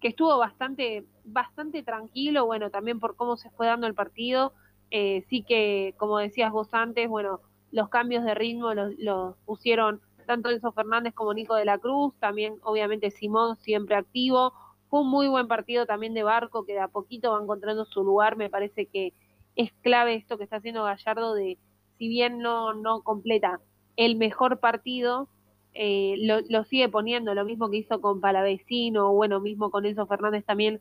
que 0.00 0.08
estuvo 0.08 0.36
bastante 0.38 1.04
bastante 1.26 1.82
tranquilo, 1.82 2.46
bueno, 2.46 2.70
también 2.70 3.00
por 3.00 3.16
cómo 3.16 3.36
se 3.36 3.50
fue 3.50 3.66
dando 3.66 3.86
el 3.86 3.94
partido, 3.94 4.52
eh, 4.90 5.24
sí 5.28 5.42
que, 5.42 5.94
como 5.96 6.18
decías 6.18 6.52
vos 6.52 6.72
antes, 6.72 7.08
bueno, 7.08 7.40
los 7.72 7.88
cambios 7.88 8.24
de 8.24 8.34
ritmo 8.34 8.72
los, 8.74 9.36
pusieron 9.44 10.00
tanto 10.26 10.50
Enzo 10.50 10.72
Fernández 10.72 11.14
como 11.14 11.34
Nico 11.34 11.54
de 11.54 11.64
la 11.64 11.78
Cruz, 11.78 12.14
también 12.18 12.56
obviamente 12.62 13.10
Simón 13.10 13.56
siempre 13.56 13.96
activo, 13.96 14.52
fue 14.88 15.00
un 15.00 15.08
muy 15.08 15.28
buen 15.28 15.48
partido 15.48 15.86
también 15.86 16.14
de 16.14 16.22
Barco, 16.22 16.64
que 16.64 16.74
de 16.74 16.80
a 16.80 16.88
poquito 16.88 17.32
va 17.32 17.42
encontrando 17.42 17.84
su 17.84 18.04
lugar, 18.04 18.36
me 18.36 18.50
parece 18.50 18.86
que 18.86 19.12
es 19.56 19.72
clave 19.82 20.14
esto 20.14 20.38
que 20.38 20.44
está 20.44 20.56
haciendo 20.56 20.84
Gallardo 20.84 21.34
de, 21.34 21.58
si 21.98 22.08
bien 22.08 22.38
no, 22.38 22.72
no 22.74 23.02
completa 23.02 23.60
el 23.96 24.16
mejor 24.16 24.60
partido, 24.60 25.28
eh, 25.78 26.16
lo, 26.18 26.64
sigue 26.64 26.88
poniendo, 26.88 27.34
lo 27.34 27.44
mismo 27.44 27.70
que 27.70 27.78
hizo 27.78 28.00
con 28.00 28.20
Palavecino, 28.20 29.12
bueno, 29.12 29.40
mismo 29.40 29.70
con 29.70 29.86
Enzo 29.86 30.06
Fernández 30.06 30.44
también 30.44 30.80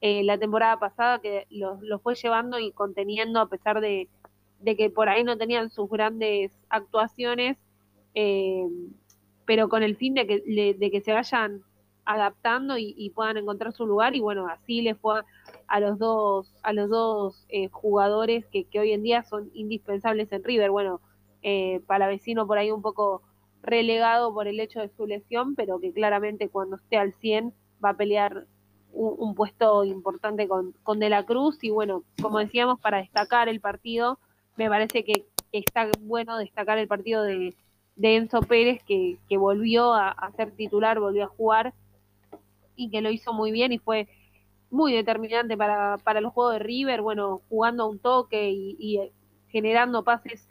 eh, 0.00 0.22
la 0.24 0.38
temporada 0.38 0.78
pasada, 0.78 1.20
que 1.20 1.46
lo, 1.50 1.98
fue 2.00 2.14
llevando 2.14 2.58
y 2.58 2.72
conteniendo 2.72 3.40
a 3.40 3.48
pesar 3.48 3.80
de, 3.80 4.08
que 4.64 4.90
por 4.90 5.08
ahí 5.08 5.24
no 5.24 5.38
tenían 5.38 5.70
sus 5.70 5.88
grandes 5.88 6.52
actuaciones, 6.68 7.56
eh, 8.14 8.66
pero 9.44 9.68
con 9.68 9.82
el 9.82 9.96
fin 9.96 10.14
de 10.14 10.26
que, 10.26 10.74
de 10.78 10.90
que 10.90 11.00
se 11.00 11.12
vayan 11.12 11.62
adaptando 12.04 12.76
y, 12.78 13.10
puedan 13.10 13.36
encontrar 13.36 13.72
su 13.72 13.86
lugar 13.86 14.16
y 14.16 14.20
bueno, 14.20 14.48
así 14.48 14.82
les 14.82 14.98
fue 14.98 15.22
a 15.68 15.80
los 15.80 15.98
dos, 15.98 16.54
a 16.62 16.72
los 16.72 16.88
dos 16.90 17.46
eh, 17.48 17.68
jugadores 17.68 18.46
que, 18.46 18.64
que, 18.64 18.80
hoy 18.80 18.92
en 18.92 19.02
día 19.02 19.22
son 19.22 19.50
indispensables 19.54 20.32
en 20.32 20.42
River. 20.42 20.70
Bueno, 20.70 21.00
eh, 21.42 21.80
vecino 21.88 22.46
por 22.46 22.58
ahí 22.58 22.70
un 22.70 22.82
poco 22.82 23.22
relegado 23.62 24.34
por 24.34 24.48
el 24.48 24.60
hecho 24.60 24.80
de 24.80 24.90
su 24.90 25.06
lesión, 25.06 25.54
pero 25.54 25.80
que 25.80 25.92
claramente 25.92 26.48
cuando 26.48 26.76
esté 26.76 26.96
al 26.96 27.14
100 27.14 27.54
va 27.84 27.90
a 27.90 27.96
pelear 27.96 28.46
un, 28.92 29.34
puesto 29.34 29.84
importante 29.84 30.46
con, 30.48 30.72
con, 30.82 30.98
De 30.98 31.08
la 31.08 31.24
Cruz. 31.24 31.62
Y 31.62 31.70
bueno, 31.70 32.04
como 32.20 32.38
decíamos, 32.38 32.80
para 32.80 32.98
destacar 32.98 33.48
el 33.48 33.60
partido, 33.60 34.18
me 34.56 34.68
parece 34.68 35.04
que 35.04 35.26
está 35.50 35.90
bueno 36.00 36.36
destacar 36.36 36.78
el 36.78 36.88
partido 36.88 37.22
de, 37.22 37.54
de 37.96 38.16
Enzo 38.16 38.40
Pérez, 38.40 38.82
que, 38.84 39.18
que 39.28 39.36
volvió 39.36 39.92
a, 39.94 40.30
ser 40.36 40.52
titular, 40.52 40.98
volvió 40.98 41.24
a 41.24 41.28
jugar 41.28 41.74
y 42.76 42.90
que 42.90 43.00
lo 43.00 43.10
hizo 43.10 43.32
muy 43.32 43.52
bien 43.52 43.72
y 43.72 43.78
fue 43.78 44.08
muy 44.70 44.92
determinante 44.92 45.56
para, 45.56 45.98
para 45.98 46.18
el 46.18 46.26
juego 46.26 46.50
de 46.50 46.58
River, 46.58 47.02
bueno, 47.02 47.42
jugando 47.48 47.84
a 47.84 47.88
un 47.88 47.98
toque 47.98 48.50
y, 48.50 48.98
eh, 48.98 49.12
generando 49.48 50.02
pases 50.02 50.48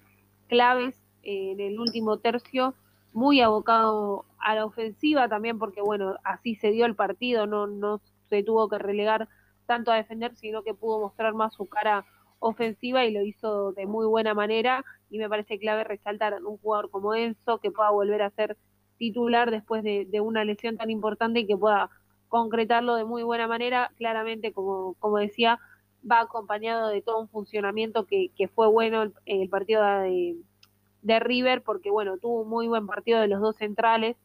claves 0.48 0.96
en 1.24 1.60
el 1.60 1.80
último 1.80 2.18
tercio, 2.18 2.76
muy 3.14 3.42
abocado 3.42 4.26
a 4.40 4.56
la 4.56 4.66
ofensiva 4.66 5.28
también 5.28 5.60
porque, 5.60 5.82
bueno, 5.82 6.16
así 6.24 6.56
se 6.56 6.72
dio 6.72 6.86
el 6.86 6.96
partido, 6.96 7.48
no, 7.48 7.68
no 7.68 8.02
se 8.30 8.44
tuvo 8.44 8.70
que 8.70 8.78
relegar 8.80 9.28
tanto 9.66 9.92
a 9.92 9.96
defender, 9.96 10.36
sino 10.36 10.64
que 10.64 10.74
pudo 10.74 11.00
mostrar 11.00 11.34
más 11.34 11.54
su 11.54 11.68
cara 11.68 12.06
ofensiva 12.40 13.06
y 13.06 13.14
lo 13.14 13.22
hizo 13.22 13.72
de 13.74 13.86
muy 13.86 14.06
buena 14.08 14.34
manera 14.34 14.84
y 15.10 15.20
me 15.20 15.30
parece 15.30 15.60
clave 15.60 15.84
resaltar 15.84 16.34
a 16.34 16.38
un 16.38 16.58
jugador 16.58 16.90
como 16.90 17.14
Enzo 17.14 17.60
que 17.60 17.72
pueda 17.72 17.92
volver 17.92 18.22
a 18.24 18.32
ser 18.32 18.58
titular 18.98 19.52
después 19.52 19.84
de, 19.84 20.06
de 20.10 20.22
una 20.22 20.44
lesión 20.44 20.78
tan 20.78 20.90
importante 20.90 21.42
y 21.42 21.48
que 21.48 21.58
pueda 21.58 21.90
concretarlo 22.28 22.96
de 22.96 23.06
muy 23.06 23.24
buena 23.24 23.48
manera. 23.48 23.92
Claramente, 23.98 24.54
como, 24.54 24.96
como 24.96 25.18
decía, 25.18 25.60
va 26.10 26.22
acompañado 26.22 26.88
de 26.90 27.02
todo 27.02 27.20
un 27.22 27.30
funcionamiento 27.30 28.06
que, 28.06 28.32
que 28.36 28.48
fue 28.48 28.68
bueno 28.68 29.04
el, 29.04 29.14
el 29.26 29.50
partido 29.50 29.84
de, 29.84 30.36
de, 31.02 31.20
River, 31.20 31.62
porque 31.64 31.90
bueno, 31.90 32.18
tuvo 32.18 32.42
un 32.42 32.50
muy 32.50 32.68
buen 32.68 32.88
partido 32.88 33.20
de 33.20 33.28
los 33.28 33.42
dos 33.42 33.56
centrales, 33.58 34.18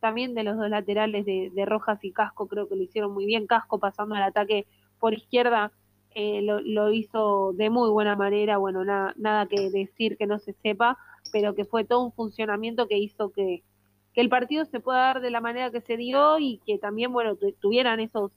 también 0.00 0.34
de 0.34 0.44
los 0.44 0.56
dos 0.56 0.68
laterales 0.68 1.24
de, 1.24 1.50
de 1.54 1.64
Rojas 1.64 2.02
y 2.04 2.12
Casco, 2.12 2.46
creo 2.46 2.68
que 2.68 2.76
lo 2.76 2.82
hicieron 2.82 3.12
muy 3.12 3.26
bien. 3.26 3.46
Casco 3.46 3.78
pasando 3.78 4.14
al 4.14 4.22
ataque 4.22 4.66
por 4.98 5.14
izquierda 5.14 5.72
eh, 6.14 6.42
lo, 6.42 6.60
lo, 6.60 6.92
hizo 6.92 7.52
de 7.54 7.70
muy 7.70 7.90
buena 7.90 8.14
manera, 8.14 8.56
bueno, 8.56 8.84
nada, 8.84 9.14
nada 9.16 9.46
que 9.46 9.68
decir 9.70 10.16
que 10.16 10.26
no 10.26 10.38
se 10.38 10.52
sepa, 10.52 10.96
pero 11.32 11.56
que 11.56 11.64
fue 11.64 11.84
todo 11.84 12.04
un 12.04 12.12
funcionamiento 12.12 12.86
que 12.86 12.98
hizo 12.98 13.32
que, 13.32 13.64
que 14.12 14.20
el 14.20 14.28
partido 14.28 14.64
se 14.64 14.78
pueda 14.78 15.00
dar 15.00 15.20
de 15.20 15.30
la 15.30 15.40
manera 15.40 15.72
que 15.72 15.80
se 15.80 15.96
dio 15.96 16.38
y 16.38 16.60
que 16.64 16.78
también, 16.78 17.12
bueno, 17.12 17.36
tuvieran 17.60 17.98
esos, 17.98 18.30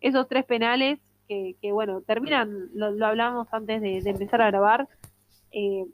esos 0.00 0.26
tres 0.26 0.46
penales 0.46 1.00
que, 1.28 1.54
que 1.60 1.70
bueno, 1.70 2.00
terminan, 2.00 2.70
lo, 2.72 2.86
hablamos 3.04 3.46
antes 3.52 3.82
de, 3.82 3.98
empezar 3.98 4.40
a 4.40 4.50
grabar, 4.50 4.88
eh, 5.52 5.84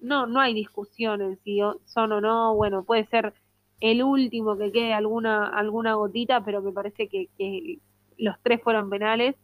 no, 0.00 0.26
no 0.26 0.40
hay 0.40 0.54
discusión 0.54 1.20
en 1.20 1.38
si 1.44 1.60
son 1.84 2.12
o 2.12 2.20
no, 2.20 2.54
bueno, 2.54 2.84
puede 2.84 3.06
ser 3.06 3.32
el 3.80 4.02
último 4.02 4.56
que 4.56 4.72
quede 4.72 4.92
alguna, 4.92 5.46
alguna 5.46 5.94
gotita, 5.94 6.44
pero 6.44 6.62
me 6.62 6.72
parece 6.72 7.08
que, 7.08 7.78
los 8.18 8.36
tres 8.42 8.60
fueron 8.62 8.90
penales 8.90 9.34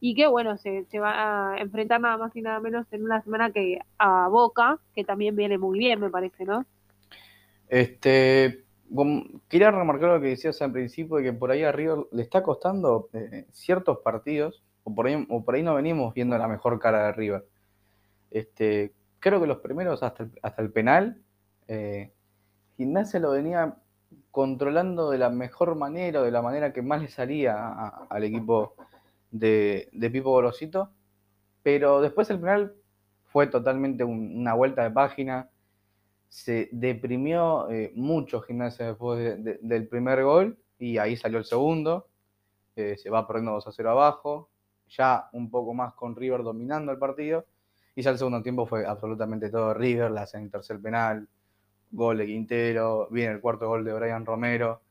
y 0.00 0.14
que 0.14 0.26
bueno, 0.26 0.58
se, 0.58 0.84
se, 0.84 0.98
va 0.98 1.54
a 1.54 1.58
enfrentar 1.58 1.98
nada 2.00 2.18
más 2.18 2.36
y 2.36 2.42
nada 2.42 2.60
menos 2.60 2.86
en 2.92 3.04
una 3.04 3.22
semana 3.22 3.50
que 3.50 3.78
a 3.98 4.28
Boca, 4.28 4.78
que 4.94 5.02
también 5.02 5.34
viene 5.34 5.56
muy 5.56 5.78
bien, 5.78 5.98
me 5.98 6.10
parece, 6.10 6.44
¿no? 6.44 6.66
Este, 7.68 8.64
quería 9.48 9.70
remarcar 9.70 10.10
lo 10.10 10.20
que 10.20 10.28
decías 10.28 10.60
al 10.62 10.72
principio, 10.72 11.16
de 11.16 11.24
que 11.24 11.32
por 11.32 11.50
ahí 11.50 11.62
arriba 11.62 12.04
le 12.12 12.22
está 12.22 12.42
costando 12.42 13.08
eh, 13.12 13.46
ciertos 13.52 13.98
partidos, 13.98 14.62
o 14.84 14.94
por, 14.94 15.06
ahí, 15.06 15.26
o 15.28 15.44
por 15.44 15.54
ahí 15.54 15.62
no 15.62 15.74
venimos 15.74 16.14
viendo 16.14 16.36
la 16.38 16.48
mejor 16.48 16.78
cara 16.78 17.06
de 17.06 17.12
River. 17.12 17.46
Este, 18.30 18.92
creo 19.20 19.40
que 19.40 19.46
los 19.46 19.58
primeros 19.58 20.02
hasta 20.02 20.24
el, 20.24 20.30
hasta 20.42 20.62
el 20.62 20.70
penal, 20.72 21.22
eh, 21.66 22.12
Gimnasia 22.76 23.20
lo 23.20 23.32
venía 23.32 23.76
controlando 24.30 25.10
de 25.10 25.18
la 25.18 25.30
mejor 25.30 25.74
manera, 25.74 26.22
de 26.22 26.30
la 26.30 26.42
manera 26.42 26.72
que 26.72 26.82
más 26.82 27.02
le 27.02 27.08
salía 27.08 27.68
al 28.08 28.24
equipo 28.24 28.74
de, 29.30 29.88
de, 29.92 30.10
Pipo 30.10 30.30
Gorosito, 30.30 30.90
pero 31.62 32.00
después 32.00 32.30
el 32.30 32.40
penal 32.40 32.74
fue 33.24 33.46
totalmente 33.46 34.04
una 34.04 34.54
vuelta 34.54 34.82
de 34.82 34.90
página, 34.90 35.50
se 36.28 36.68
deprimió 36.72 37.70
eh, 37.70 37.92
mucho 37.94 38.40
Gimnasia 38.42 38.86
después 38.86 39.38
del 39.42 39.88
primer 39.88 40.22
gol 40.22 40.58
y 40.78 40.98
ahí 40.98 41.16
salió 41.16 41.38
el 41.38 41.44
segundo. 41.44 42.08
Eh, 42.76 42.96
se 42.96 43.10
va 43.10 43.26
perdiendo 43.26 43.52
2 43.52 43.66
a 43.66 43.72
0 43.72 43.90
abajo, 43.90 44.50
ya 44.88 45.28
un 45.32 45.50
poco 45.50 45.74
más 45.74 45.94
con 45.94 46.14
River 46.14 46.42
dominando 46.42 46.92
el 46.92 46.98
partido. 46.98 47.44
Ya 48.00 48.10
el 48.10 48.18
segundo 48.18 48.42
tiempo 48.42 48.64
fue 48.64 48.86
absolutamente 48.86 49.50
todo 49.50 49.74
River, 49.74 50.12
la 50.12 50.22
hacen 50.22 50.50
tercer 50.50 50.80
penal, 50.80 51.28
gol 51.90 52.18
de 52.18 52.26
Quintero, 52.26 53.08
viene 53.10 53.34
el 53.34 53.40
cuarto 53.40 53.66
gol 53.66 53.84
de 53.84 53.92
Brian 53.92 54.24
Romero. 54.24 54.82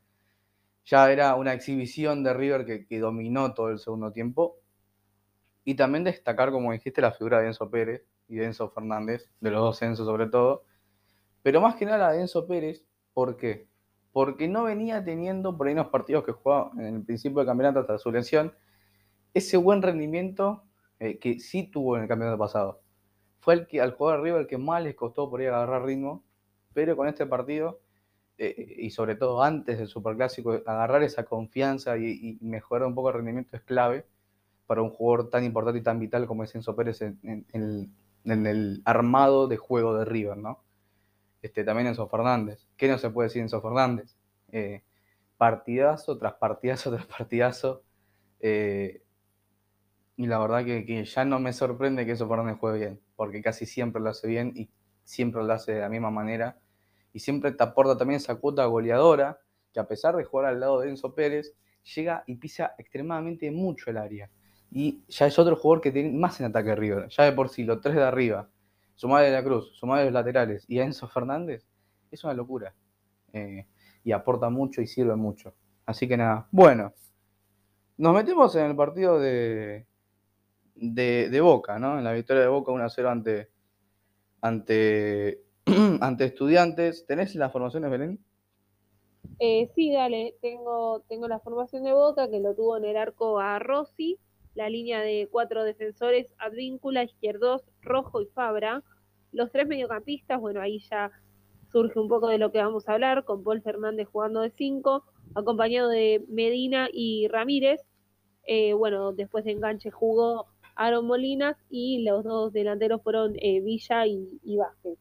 Ya 0.83 1.09
era 1.09 1.35
una 1.35 1.53
exhibición 1.53 2.21
de 2.23 2.33
River 2.33 2.65
que, 2.65 2.85
que 2.85 2.99
dominó 2.99 3.53
todo 3.53 3.69
el 3.69 3.79
segundo 3.79 4.11
tiempo. 4.11 4.57
Y 5.63 5.75
también 5.75 6.03
destacar, 6.03 6.51
como 6.51 6.73
dijiste, 6.73 7.01
la 7.01 7.13
figura 7.13 7.39
de 7.39 7.47
Enzo 7.47 7.69
Pérez 7.69 8.03
y 8.27 8.35
de 8.35 8.45
Enzo 8.45 8.69
Fernández, 8.69 9.29
de 9.39 9.51
los 9.51 9.61
dos 9.61 9.81
Enzo 9.81 10.03
sobre 10.03 10.27
todo, 10.27 10.65
pero 11.43 11.61
más 11.61 11.75
que 11.75 11.85
nada 11.85 12.11
de 12.11 12.19
Enzo 12.19 12.45
Pérez, 12.45 12.85
¿por 13.13 13.37
qué? 13.37 13.69
Porque 14.11 14.49
no 14.49 14.63
venía 14.63 15.01
teniendo 15.03 15.57
por 15.57 15.67
ahí 15.67 15.73
unos 15.73 15.87
partidos 15.87 16.25
que 16.25 16.33
jugaba 16.33 16.71
en 16.73 16.95
el 16.95 17.03
principio 17.03 17.37
del 17.37 17.47
campeonato 17.47 17.79
hasta 17.79 17.97
su 17.97 18.11
lesión, 18.11 18.53
ese 19.33 19.55
buen 19.55 19.81
rendimiento 19.81 20.63
eh, 20.99 21.19
que 21.19 21.39
sí 21.39 21.63
tuvo 21.71 21.95
en 21.95 22.03
el 22.03 22.09
campeonato 22.09 22.37
pasado. 22.37 22.81
Fue 23.47 23.53
el 23.53 23.65
que 23.65 23.79
al 23.79 23.93
jugar 23.93 24.19
arriba 24.19 24.39
el 24.39 24.45
que 24.45 24.57
más 24.57 24.83
les 24.83 24.93
costó 24.93 25.29
por 25.29 25.39
ahí 25.39 25.45
agarrar 25.45 25.85
ritmo, 25.85 26.21
pero 26.73 26.97
con 26.97 27.07
este 27.07 27.25
partido, 27.25 27.79
eh, 28.37 28.75
y 28.77 28.89
sobre 28.89 29.15
todo 29.15 29.41
antes 29.41 29.77
del 29.77 29.87
Superclásico, 29.87 30.51
agarrar 30.65 31.01
esa 31.03 31.23
confianza 31.23 31.97
y, 31.97 32.37
mejorar 32.41 32.89
un 32.89 32.93
poco 32.93 33.07
el 33.07 33.15
rendimiento 33.15 33.55
es 33.55 33.63
clave 33.63 34.05
para 34.65 34.81
un 34.81 34.89
jugador 34.89 35.29
tan 35.29 35.45
importante 35.45 35.79
y 35.79 35.81
tan 35.81 35.97
vital 35.97 36.27
como 36.27 36.43
es 36.43 36.53
Enzo 36.55 36.75
Pérez 36.75 37.01
en, 37.01 37.93
el 38.25 38.81
armado 38.83 39.47
de 39.47 39.55
juego 39.55 39.97
de 39.97 40.03
River, 40.03 40.35
¿no? 40.35 40.61
este, 41.41 41.63
también 41.63 41.87
Enzo 41.87 42.09
Fernández. 42.09 42.67
¿Qué 42.75 42.89
no 42.89 42.97
se 42.97 43.11
puede 43.11 43.29
decir 43.29 43.43
Enzo 43.43 43.61
Fernández? 43.61 44.17
Eh, 44.51 44.83
partidazo 45.37 46.17
tras 46.17 46.33
partidazo 46.33 46.91
tras 46.91 47.05
partidazo. 47.05 47.81
Eh, 48.41 49.03
y 50.17 50.25
la 50.25 50.37
verdad 50.37 50.65
que, 50.65 51.05
ya 51.05 51.23
no 51.23 51.39
me 51.39 51.53
sorprende 51.53 52.05
que 52.05 52.11
Enzo 52.11 52.27
Fernández 52.27 52.57
juegue 52.59 52.79
bien, 52.79 53.06
porque 53.17 53.41
casi 53.41 53.65
siempre 53.65 54.01
lo 54.01 54.09
hace 54.09 54.27
bien 54.27 54.53
y 54.55 54.69
siempre 55.03 55.43
lo 55.43 55.51
hace 55.51 55.74
de 55.74 55.81
la 55.81 55.89
misma 55.89 56.12
manera. 56.12 56.57
Y 57.12 57.19
siempre 57.19 57.51
te 57.51 57.63
aporta 57.63 57.97
también 57.97 58.17
esa 58.17 58.36
cuota 58.36 58.63
goleadora, 58.65 59.39
que 59.74 59.81
a 59.81 59.88
pesar 59.88 60.15
de 60.15 60.24
jugar 60.24 60.45
al 60.45 60.62
lado 60.62 60.79
de 60.79 60.89
Enzo 60.89 61.13
Pérez, 61.13 61.53
llega 61.95 62.24
y 62.27 62.36
pisa 62.36 62.75
extremadamente 62.77 63.51
mucho 63.51 63.89
el 63.89 63.97
área. 63.97 64.29
Y 64.71 65.01
ya 65.07 65.25
es 65.25 65.38
otro 65.39 65.55
jugador 65.55 65.81
que 65.81 65.91
tiene 65.91 66.12
más 66.12 66.39
en 66.39 66.45
ataque 66.45 66.75
River. 66.75 67.09
Ya 67.09 67.24
de 67.24 67.31
por 67.31 67.50
sí, 67.50 67.63
los 67.63 67.81
tres 67.81 67.95
de 67.95 68.03
arriba, 68.03 68.50
sumar 68.95 69.24
de 69.24 69.31
la 69.31 69.43
Cruz, 69.43 69.71
sumar 69.77 70.00
de 70.00 70.05
los 70.05 70.13
laterales 70.13 70.65
y 70.67 70.79
a 70.79 70.83
Enzo 70.83 71.07
Fernández, 71.07 71.65
es 72.12 72.24
una 72.24 72.33
locura. 72.33 72.75
Eh, 73.33 73.65
y 74.03 74.12
aporta 74.12 74.50
mucho 74.50 74.81
y 74.81 74.88
sirve 74.88 75.15
mucho. 75.15 75.55
Así 75.86 76.07
que 76.07 76.17
nada, 76.17 76.47
bueno, 76.51 76.93
nos 77.97 78.13
metemos 78.13 78.55
en 78.55 78.65
el 78.65 78.75
partido 78.75 79.19
de, 80.79 81.29
de, 81.29 81.41
Boca, 81.41 81.79
¿no? 81.79 81.98
En 81.98 82.03
la 82.03 82.13
victoria 82.13 82.43
de 82.43 82.50
Boca 82.50 82.72
1-0 82.72 83.12
ante, 83.12 83.50
ante 84.41 85.48
ante 86.01 86.25
estudiantes. 86.25 87.05
¿Tenés 87.05 87.36
las 87.36 87.51
formaciones, 87.51 87.91
Belén? 87.91 88.19
Eh, 89.39 89.69
sí, 89.75 89.91
dale, 89.91 90.36
tengo, 90.41 91.01
tengo 91.07 91.27
la 91.27 91.39
formación 91.39 91.84
de 91.84 91.93
Boca 91.93 92.29
que 92.29 92.39
lo 92.39 92.55
tuvo 92.55 92.77
en 92.77 92.86
el 92.86 92.98
arco 92.98 93.39
a 93.39 93.60
Rossi, 93.60 94.17
la 94.55 94.69
línea 94.69 95.01
de 95.01 95.27
cuatro 95.29 95.63
defensores, 95.63 96.27
Advíncula, 96.39 97.03
Izquierdos, 97.03 97.63
Rojo 97.81 98.22
y 98.22 98.25
Fabra. 98.27 98.84
Los 99.31 99.51
tres 99.51 99.67
mediocampistas, 99.67 100.39
bueno, 100.39 100.62
ahí 100.62 100.79
ya 100.79 101.12
surge 101.72 102.00
un 102.00 102.07
poco 102.07 102.29
de 102.29 102.38
lo 102.38 102.51
que 102.51 102.60
vamos 102.60 102.88
a 102.88 102.93
hablar, 102.93 103.25
con 103.25 103.43
Paul 103.43 103.62
Fernández 103.62 104.07
jugando 104.12 104.41
de 104.41 104.51
cinco, 104.51 105.03
acompañado 105.36 105.89
de 105.89 106.24
Medina 106.29 106.88
y 106.91 107.27
Ramírez. 107.27 107.81
Eh, 108.48 108.74
bueno, 108.74 109.12
después 109.12 109.43
de 109.43 109.51
enganche 109.51 109.91
jugó 109.91 110.48
Aaron 110.77 111.07
Molinas 111.07 111.57
y 111.69 112.03
los 112.03 112.24
dos 112.24 112.53
delanteros 112.53 113.01
fueron 113.01 113.34
eh, 113.38 113.62
Villa 113.62 114.05
y, 114.05 114.57
Vázquez. 114.57 114.98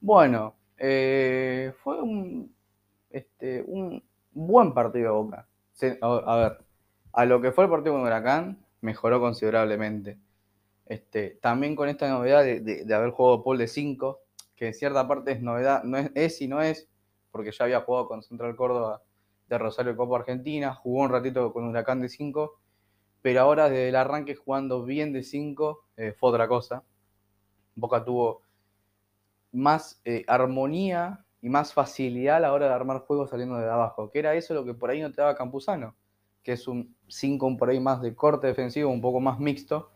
Bueno, 0.00 0.56
eh, 0.78 1.72
fue 1.82 2.02
un, 2.02 2.54
este, 3.10 3.62
un 3.66 4.02
buen 4.32 4.74
partido 4.74 5.04
de 5.04 5.10
Boca. 5.10 5.48
A, 6.00 6.36
ver, 6.36 6.58
a 7.12 7.24
lo 7.24 7.40
que 7.40 7.52
fue 7.52 7.64
el 7.64 7.70
partido 7.70 7.94
con 7.94 8.02
Huracán, 8.02 8.64
mejoró 8.80 9.20
considerablemente. 9.20 10.18
Este, 10.86 11.38
también 11.40 11.76
con 11.76 11.88
esta 11.88 12.08
novedad 12.08 12.44
de, 12.44 12.60
de 12.60 12.94
haber 12.94 13.10
jugado 13.10 13.42
Paul 13.42 13.58
de 13.58 13.68
5, 13.68 14.20
que 14.56 14.68
en 14.68 14.74
cierta 14.74 15.08
parte 15.08 15.32
es 15.32 15.42
novedad, 15.42 15.84
no 15.84 15.96
es, 15.98 16.10
es 16.14 16.40
y 16.40 16.48
no 16.48 16.60
es, 16.62 16.88
porque 17.30 17.50
ya 17.52 17.64
había 17.64 17.80
jugado 17.80 18.08
con 18.08 18.22
Central 18.22 18.54
Córdoba 18.56 19.02
de 19.48 19.58
Rosario 19.58 19.96
Copa 19.96 20.16
Argentina, 20.18 20.74
jugó 20.74 21.02
un 21.02 21.10
ratito 21.10 21.52
con 21.52 21.66
Huracán 21.66 22.00
de 22.00 22.08
5, 22.08 22.60
pero 23.24 23.40
ahora 23.40 23.70
desde 23.70 23.88
el 23.88 23.96
arranque 23.96 24.34
jugando 24.34 24.84
bien 24.84 25.14
de 25.14 25.22
5 25.22 25.86
eh, 25.96 26.12
fue 26.12 26.28
otra 26.28 26.46
cosa. 26.46 26.84
Boca 27.74 28.04
tuvo 28.04 28.42
más 29.50 29.98
eh, 30.04 30.26
armonía 30.28 31.24
y 31.40 31.48
más 31.48 31.72
facilidad 31.72 32.36
a 32.36 32.40
la 32.40 32.52
hora 32.52 32.66
de 32.66 32.74
armar 32.74 32.98
juegos 32.98 33.30
saliendo 33.30 33.56
de 33.56 33.64
abajo, 33.64 34.10
que 34.10 34.18
era 34.18 34.34
eso 34.34 34.52
lo 34.52 34.66
que 34.66 34.74
por 34.74 34.90
ahí 34.90 35.00
no 35.00 35.10
te 35.10 35.22
daba 35.22 35.36
Campuzano, 35.36 35.96
que 36.42 36.52
es 36.52 36.68
un 36.68 36.94
5 37.08 37.56
por 37.56 37.70
ahí 37.70 37.80
más 37.80 38.02
de 38.02 38.14
corte 38.14 38.46
defensivo, 38.46 38.90
un 38.90 39.00
poco 39.00 39.20
más 39.20 39.40
mixto, 39.40 39.90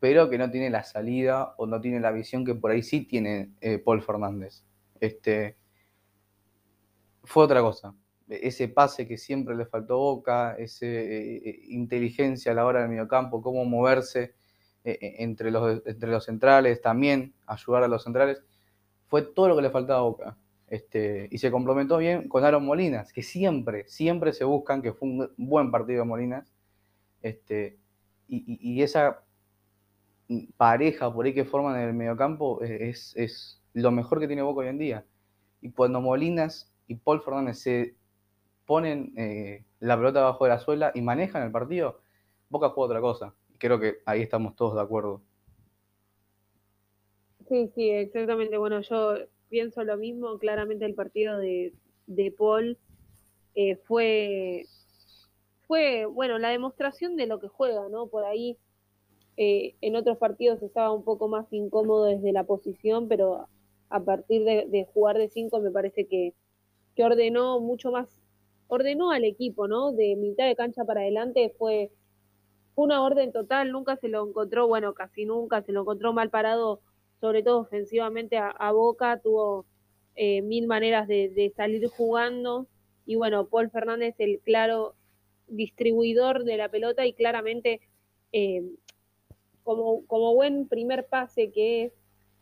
pero 0.00 0.30
que 0.30 0.38
no 0.38 0.50
tiene 0.50 0.70
la 0.70 0.84
salida 0.84 1.54
o 1.58 1.66
no 1.66 1.82
tiene 1.82 2.00
la 2.00 2.12
visión 2.12 2.46
que 2.46 2.54
por 2.54 2.70
ahí 2.70 2.82
sí 2.82 3.04
tiene 3.04 3.52
eh, 3.60 3.76
Paul 3.76 4.00
Fernández. 4.00 4.64
Este, 5.00 5.58
fue 7.24 7.44
otra 7.44 7.60
cosa. 7.60 7.94
Ese 8.28 8.68
pase 8.68 9.06
que 9.06 9.16
siempre 9.16 9.56
le 9.56 9.66
faltó 9.66 9.98
Boca, 9.98 10.54
esa 10.58 10.86
eh, 10.86 11.36
eh, 11.36 11.60
inteligencia 11.68 12.52
a 12.52 12.54
la 12.54 12.66
hora 12.66 12.80
del 12.80 12.90
mediocampo, 12.90 13.42
cómo 13.42 13.64
moverse 13.64 14.34
entre, 14.84 15.50
los, 15.50 15.82
entre 15.86 16.08
los 16.08 16.24
centrales, 16.24 16.80
también 16.80 17.34
ayudar 17.46 17.82
a 17.82 17.88
los 17.88 18.04
centrales, 18.04 18.42
fue 19.06 19.20
todo 19.20 19.48
lo 19.48 19.56
que 19.56 19.62
le 19.62 19.70
faltaba 19.70 20.00
Boca. 20.00 20.36
Este, 20.66 21.28
y 21.30 21.38
se 21.38 21.50
complementó 21.50 21.98
bien 21.98 22.28
con 22.28 22.44
Aaron 22.44 22.64
Molinas, 22.64 23.12
que 23.12 23.22
siempre, 23.22 23.86
siempre 23.88 24.32
se 24.32 24.44
buscan, 24.44 24.80
que 24.80 24.92
fue 24.92 25.08
un 25.08 25.30
buen 25.36 25.70
partido 25.70 26.00
de 26.00 26.08
Molinas. 26.08 26.52
Este, 27.22 27.78
y, 28.28 28.58
y 28.60 28.82
esa 28.82 29.22
pareja 30.56 31.12
por 31.12 31.24
ahí 31.24 31.32
que 31.34 31.44
forman 31.44 31.80
en 31.80 31.88
el 31.88 31.94
mediocampo 31.94 32.60
es, 32.62 33.14
es 33.16 33.62
lo 33.72 33.90
mejor 33.90 34.20
que 34.20 34.26
tiene 34.26 34.42
Boca 34.42 34.60
hoy 34.60 34.68
en 34.68 34.78
día. 34.78 35.04
Y 35.60 35.70
cuando 35.70 36.00
Molinas 36.00 36.72
y 36.86 36.94
Paul 36.96 37.22
Fernández 37.22 37.58
se 37.58 37.94
ponen 38.68 39.14
eh, 39.16 39.64
la 39.80 39.96
pelota 39.96 40.20
abajo 40.20 40.44
de 40.44 40.50
la 40.50 40.58
suela 40.58 40.92
y 40.94 41.00
manejan 41.00 41.42
el 41.42 41.50
partido, 41.50 42.02
Boca 42.50 42.68
juega 42.68 42.86
otra 42.86 43.00
cosa. 43.00 43.34
Creo 43.56 43.80
que 43.80 43.96
ahí 44.04 44.20
estamos 44.20 44.54
todos 44.56 44.74
de 44.74 44.82
acuerdo. 44.82 45.22
Sí, 47.48 47.70
sí, 47.74 47.88
exactamente. 47.88 48.58
Bueno, 48.58 48.82
yo 48.82 49.14
pienso 49.48 49.82
lo 49.84 49.96
mismo. 49.96 50.38
Claramente 50.38 50.84
el 50.84 50.94
partido 50.94 51.38
de, 51.38 51.72
de 52.06 52.30
Paul 52.30 52.76
eh, 53.54 53.76
fue, 53.86 54.66
fue, 55.66 56.04
bueno, 56.04 56.38
la 56.38 56.50
demostración 56.50 57.16
de 57.16 57.26
lo 57.26 57.40
que 57.40 57.48
juega, 57.48 57.88
¿no? 57.88 58.08
Por 58.08 58.24
ahí 58.24 58.58
eh, 59.38 59.76
en 59.80 59.96
otros 59.96 60.18
partidos 60.18 60.62
estaba 60.62 60.92
un 60.92 61.04
poco 61.04 61.26
más 61.26 61.50
incómodo 61.52 62.04
desde 62.04 62.32
la 62.32 62.44
posición, 62.44 63.08
pero 63.08 63.48
a 63.88 64.00
partir 64.00 64.44
de, 64.44 64.86
jugar 64.92 65.16
de 65.16 65.30
cinco 65.30 65.58
me 65.58 65.70
parece 65.70 66.06
que, 66.06 66.34
que, 66.94 67.04
ordenó 67.04 67.60
mucho 67.60 67.90
más, 67.90 68.08
ordenó 68.68 69.10
al 69.10 69.24
equipo, 69.24 69.66
¿no? 69.66 69.92
De 69.92 70.16
mitad 70.16 70.46
de 70.46 70.56
cancha 70.56 70.84
para 70.84 71.00
adelante 71.00 71.52
fue, 71.58 71.90
una 72.78 73.02
orden 73.02 73.32
total, 73.32 73.72
nunca 73.72 73.96
se 73.96 74.06
lo 74.06 74.24
encontró, 74.24 74.68
bueno, 74.68 74.94
casi 74.94 75.24
nunca 75.24 75.62
se 75.62 75.72
lo 75.72 75.80
encontró 75.80 76.12
mal 76.12 76.30
parado, 76.30 76.80
sobre 77.20 77.42
todo 77.42 77.58
ofensivamente 77.58 78.38
a, 78.38 78.70
Boca, 78.70 79.20
tuvo 79.20 79.66
eh, 80.14 80.42
mil 80.42 80.68
maneras 80.68 81.08
de, 81.08 81.52
salir 81.56 81.88
jugando 81.88 82.68
y 83.04 83.16
bueno, 83.16 83.48
Paul 83.48 83.70
Fernández 83.70 84.14
el 84.18 84.38
claro 84.38 84.94
distribuidor 85.48 86.44
de 86.44 86.56
la 86.56 86.68
pelota 86.68 87.04
y 87.04 87.14
claramente 87.14 87.80
eh, 88.30 88.62
como, 89.64 90.34
buen 90.34 90.68
primer 90.68 91.08
pase 91.08 91.50
que 91.50 91.86
es, 91.86 91.92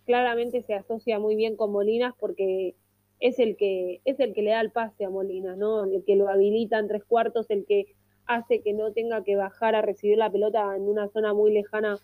claramente 0.04 0.60
se 0.60 0.74
asocia 0.74 1.18
muy 1.18 1.34
bien 1.34 1.56
con 1.56 1.72
Molinas 1.72 2.12
porque 2.20 2.74
es 3.20 3.38
el 3.38 3.56
que 3.56 4.00
es 4.04 4.20
el 4.20 4.34
que 4.34 4.42
le 4.42 4.50
da 4.50 4.60
el 4.60 4.70
pase 4.70 5.04
a 5.04 5.10
Molinas, 5.10 5.56
¿no? 5.56 5.84
El 5.84 6.04
que 6.04 6.16
lo 6.16 6.28
habilita 6.28 6.78
en 6.78 6.88
tres 6.88 7.04
cuartos, 7.04 7.50
el 7.50 7.64
que 7.66 7.94
hace 8.26 8.60
que 8.60 8.72
no 8.72 8.92
tenga 8.92 9.22
que 9.24 9.36
bajar 9.36 9.74
a 9.74 9.82
recibir 9.82 10.18
la 10.18 10.30
pelota 10.30 10.76
en 10.76 10.82
una 10.82 11.08
zona 11.08 11.32
muy 11.32 11.52
lejana 11.52 11.98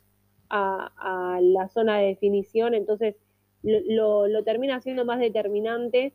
a, 0.48 1.40
la 1.40 1.68
zona 1.68 1.98
de 1.98 2.09
definición, 2.09 2.75
entonces 2.75 3.16
lo, 3.62 4.27
lo, 4.29 4.44
termina 4.44 4.81
siendo 4.81 5.05
más 5.07 5.18
determinante 5.18 6.12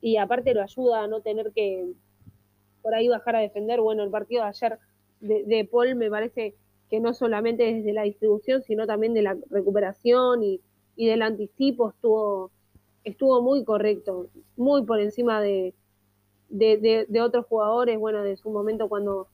y 0.00 0.16
aparte 0.16 0.54
lo 0.54 0.62
ayuda 0.62 1.02
a 1.02 1.08
no 1.08 1.22
tener 1.22 1.50
que 1.52 1.92
por 2.82 2.94
ahí 2.94 3.08
bajar 3.08 3.36
a 3.36 3.40
defender. 3.40 3.80
Bueno, 3.80 4.04
el 4.04 4.10
partido 4.10 4.42
de 4.42 4.48
ayer 4.48 4.78
de, 5.20 5.42
de 5.44 5.64
Paul 5.64 5.96
me 5.96 6.08
parece 6.08 6.54
que 6.90 7.00
no 7.00 7.14
solamente 7.14 7.64
desde 7.64 7.92
la 7.92 8.02
distribución, 8.02 8.62
sino 8.62 8.86
también 8.86 9.14
de 9.14 9.22
la 9.22 9.36
recuperación 9.50 10.42
y, 10.44 10.60
del 10.96 11.22
anticipo 11.22 11.90
estuvo, 11.90 12.52
estuvo 13.04 13.42
muy 13.42 13.64
correcto, 13.64 14.28
muy 14.56 14.84
por 14.84 15.00
encima 15.00 15.40
de, 15.40 15.74
de, 16.48 17.20
otros 17.20 17.46
jugadores, 17.46 17.98
bueno, 17.98 18.22
de 18.22 18.36
su 18.36 18.50
momento 18.50 18.88
cuando, 18.88 19.28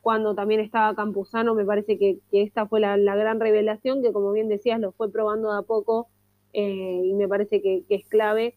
cuando 0.00 0.34
también 0.34 0.60
estaba 0.60 0.94
Campuzano, 0.94 1.54
me 1.54 1.64
parece 1.64 1.98
que, 1.98 2.20
esta 2.32 2.66
fue 2.66 2.80
la, 2.80 2.96
gran 2.96 3.40
revelación, 3.40 4.02
que 4.02 4.12
como 4.12 4.32
bien 4.32 4.48
decías, 4.48 4.80
lo 4.80 4.92
fue 4.92 5.10
probando 5.10 5.52
de 5.52 5.58
a 5.58 5.62
poco 5.62 6.08
eh, 6.52 7.02
y 7.04 7.14
me 7.14 7.28
parece 7.28 7.62
que, 7.62 7.84
es 7.88 8.06
clave. 8.06 8.56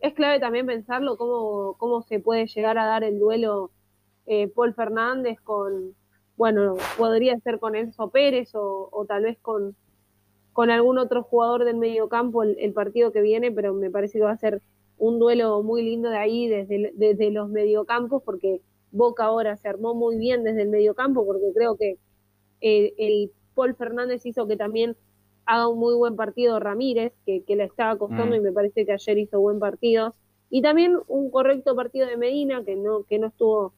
Es 0.00 0.12
clave 0.14 0.38
también 0.38 0.66
pensarlo, 0.66 1.16
cómo, 1.16 1.76
cómo 1.78 2.02
se 2.02 2.20
puede 2.20 2.46
llegar 2.46 2.76
a 2.78 2.86
dar 2.86 3.04
el 3.04 3.18
duelo 3.18 3.70
eh, 4.26 4.48
Paul 4.48 4.74
Fernández 4.74 5.40
con, 5.40 5.94
bueno, 6.36 6.76
podría 6.96 7.38
ser 7.40 7.58
con 7.58 7.74
Enzo 7.74 8.10
Pérez 8.10 8.50
o, 8.54 9.04
tal 9.08 9.24
vez 9.24 9.38
con, 9.40 9.76
con 10.54 10.70
algún 10.70 10.96
otro 10.96 11.22
jugador 11.22 11.64
del 11.64 11.76
medio 11.76 12.08
campo 12.08 12.42
el, 12.42 12.72
partido 12.72 13.12
que 13.12 13.20
viene, 13.20 13.52
pero 13.52 13.74
me 13.74 13.90
parece 13.90 14.18
que 14.18 14.24
va 14.24 14.30
a 14.30 14.38
ser 14.38 14.62
un 14.96 15.18
duelo 15.18 15.62
muy 15.62 15.82
lindo 15.82 16.08
de 16.08 16.16
ahí 16.16 16.48
desde, 16.48 16.92
desde 16.94 17.30
los 17.30 17.50
mediocampos, 17.50 18.22
porque 18.22 18.62
Boca 18.90 19.24
ahora 19.24 19.56
se 19.56 19.68
armó 19.68 19.94
muy 19.94 20.16
bien 20.16 20.44
desde 20.44 20.62
el 20.62 20.68
mediocampo, 20.68 21.26
porque 21.26 21.52
creo 21.52 21.76
que 21.76 21.98
eh, 22.60 22.94
el 22.96 23.32
Paul 23.54 23.74
Fernández 23.74 24.24
hizo 24.24 24.46
que 24.46 24.56
también 24.56 24.96
haga 25.44 25.68
un 25.68 25.78
muy 25.78 25.94
buen 25.94 26.16
partido 26.16 26.58
Ramírez, 26.60 27.12
que, 27.26 27.42
que 27.42 27.56
le 27.56 27.64
estaba 27.64 27.98
costando 27.98 28.36
mm. 28.36 28.38
y 28.38 28.40
me 28.40 28.52
parece 28.52 28.86
que 28.86 28.92
ayer 28.92 29.18
hizo 29.18 29.40
buen 29.40 29.58
partido. 29.58 30.14
Y 30.50 30.62
también 30.62 30.98
un 31.08 31.30
correcto 31.30 31.74
partido 31.74 32.06
de 32.06 32.16
Medina, 32.16 32.64
que 32.64 32.76
no, 32.76 33.02
que 33.02 33.18
no 33.18 33.26
estuvo, 33.26 33.74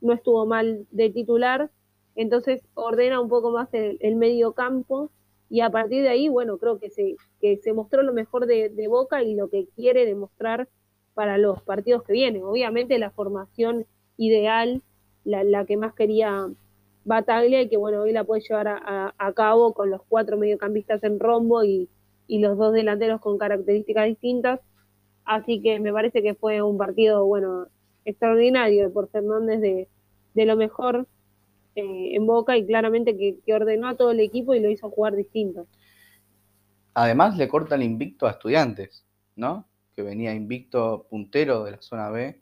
no 0.00 0.12
estuvo 0.12 0.46
mal 0.46 0.86
de 0.90 1.10
titular, 1.10 1.70
entonces 2.14 2.62
ordena 2.74 3.20
un 3.20 3.28
poco 3.28 3.50
más 3.50 3.68
el, 3.72 4.16
medio 4.16 4.52
campo 4.52 5.10
y 5.50 5.62
a 5.62 5.70
partir 5.70 6.04
de 6.04 6.08
ahí, 6.08 6.28
bueno, 6.28 6.58
creo 6.58 6.78
que 6.78 6.90
se, 6.90 7.16
que 7.40 7.56
se 7.56 7.72
mostró 7.72 8.02
lo 8.02 8.12
mejor 8.12 8.46
de, 8.46 8.70
Boca 8.88 9.24
y 9.24 9.34
lo 9.34 9.50
que 9.50 9.66
quiere 9.74 10.06
demostrar 10.06 10.68
para 11.12 11.38
los 11.38 11.60
partidos 11.62 12.04
que 12.04 12.12
vienen. 12.12 12.44
Obviamente 12.44 12.98
la 13.00 13.10
formación 13.10 13.84
ideal, 14.16 14.80
la, 15.24 15.64
que 15.64 15.76
más 15.76 15.92
quería 15.94 16.48
Bataglia 17.04 17.62
y 17.62 17.68
que 17.68 17.76
bueno, 17.76 18.02
hoy 18.02 18.12
la 18.12 18.22
puede 18.22 18.42
llevar 18.42 18.68
a, 18.68 19.32
cabo 19.34 19.74
con 19.74 19.90
los 19.90 20.02
cuatro 20.08 20.36
mediocampistas 20.36 21.02
en 21.02 21.18
rombo 21.18 21.64
y, 21.64 21.90
los 22.28 22.56
dos 22.56 22.72
delanteros 22.72 23.20
con 23.20 23.36
características 23.36 24.06
distintas. 24.06 24.60
Así 25.24 25.60
que 25.60 25.80
me 25.80 25.92
parece 25.92 26.22
que 26.22 26.34
fue 26.34 26.62
un 26.62 26.78
partido, 26.78 27.26
bueno, 27.26 27.66
extraordinario 28.04 28.92
por 28.92 29.08
Fernández 29.08 29.60
de, 29.60 29.88
de 30.34 30.46
lo 30.46 30.54
mejor 30.54 31.08
en 31.74 32.26
Boca 32.26 32.56
y 32.56 32.66
claramente 32.66 33.16
que, 33.16 33.54
ordenó 33.54 33.88
a 33.88 33.96
todo 33.96 34.10
el 34.10 34.20
equipo 34.20 34.54
y 34.54 34.60
lo 34.60 34.70
hizo 34.70 34.90
jugar 34.90 35.16
distinto. 35.16 35.66
Además 36.94 37.36
le 37.36 37.48
corta 37.48 37.76
el 37.76 37.82
invicto 37.82 38.26
a 38.26 38.32
estudiantes, 38.32 39.06
¿no? 39.36 39.68
Que 39.94 40.02
venía 40.02 40.34
invicto 40.34 41.06
puntero 41.08 41.64
de 41.64 41.72
la 41.72 41.82
zona 41.82 42.10
B. 42.10 42.40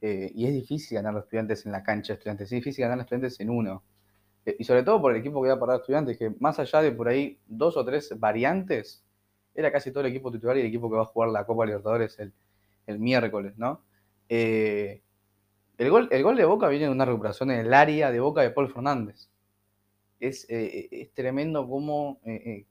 Eh, 0.00 0.30
y 0.34 0.46
es 0.46 0.52
difícil 0.52 0.94
ganar 0.94 1.10
a 1.10 1.14
los 1.14 1.24
estudiantes 1.24 1.66
en 1.66 1.72
la 1.72 1.82
cancha 1.82 2.12
de 2.12 2.18
estudiantes, 2.18 2.46
es 2.46 2.50
difícil 2.50 2.82
ganar 2.82 2.94
a 2.94 2.96
los 2.98 3.04
estudiantes 3.06 3.40
en 3.40 3.50
uno. 3.50 3.82
Eh, 4.46 4.56
y 4.60 4.64
sobre 4.64 4.84
todo 4.84 5.00
por 5.00 5.12
el 5.12 5.18
equipo 5.18 5.42
que 5.42 5.48
va 5.48 5.54
a 5.54 5.60
parar 5.60 5.80
estudiantes, 5.80 6.16
que 6.16 6.30
más 6.38 6.58
allá 6.60 6.82
de 6.82 6.92
por 6.92 7.08
ahí 7.08 7.40
dos 7.46 7.76
o 7.76 7.84
tres 7.84 8.14
variantes, 8.18 9.04
era 9.54 9.72
casi 9.72 9.90
todo 9.90 10.02
el 10.02 10.10
equipo 10.10 10.30
titular 10.30 10.56
y 10.56 10.60
el 10.60 10.66
equipo 10.66 10.88
que 10.88 10.96
va 10.96 11.02
a 11.02 11.06
jugar 11.06 11.30
la 11.30 11.44
Copa 11.44 11.66
Libertadores 11.66 12.18
el, 12.20 12.32
el 12.86 13.00
miércoles, 13.00 13.54
¿no? 13.56 13.82
Eh, 14.28 15.02
el, 15.78 15.90
gol, 15.90 16.08
el 16.10 16.22
gol 16.22 16.36
de 16.36 16.44
Boca 16.44 16.68
viene 16.68 16.86
de 16.86 16.90
una 16.90 17.04
recuperación 17.04 17.52
en 17.52 17.60
el 17.60 17.72
área 17.72 18.10
de 18.10 18.20
Boca 18.20 18.42
de 18.42 18.50
Paul 18.50 18.72
Fernández. 18.72 19.30
Es, 20.18 20.44
eh, 20.50 20.88
es 20.90 21.14
tremendo 21.14 21.68
cómo 21.68 22.20
eh, 22.24 22.66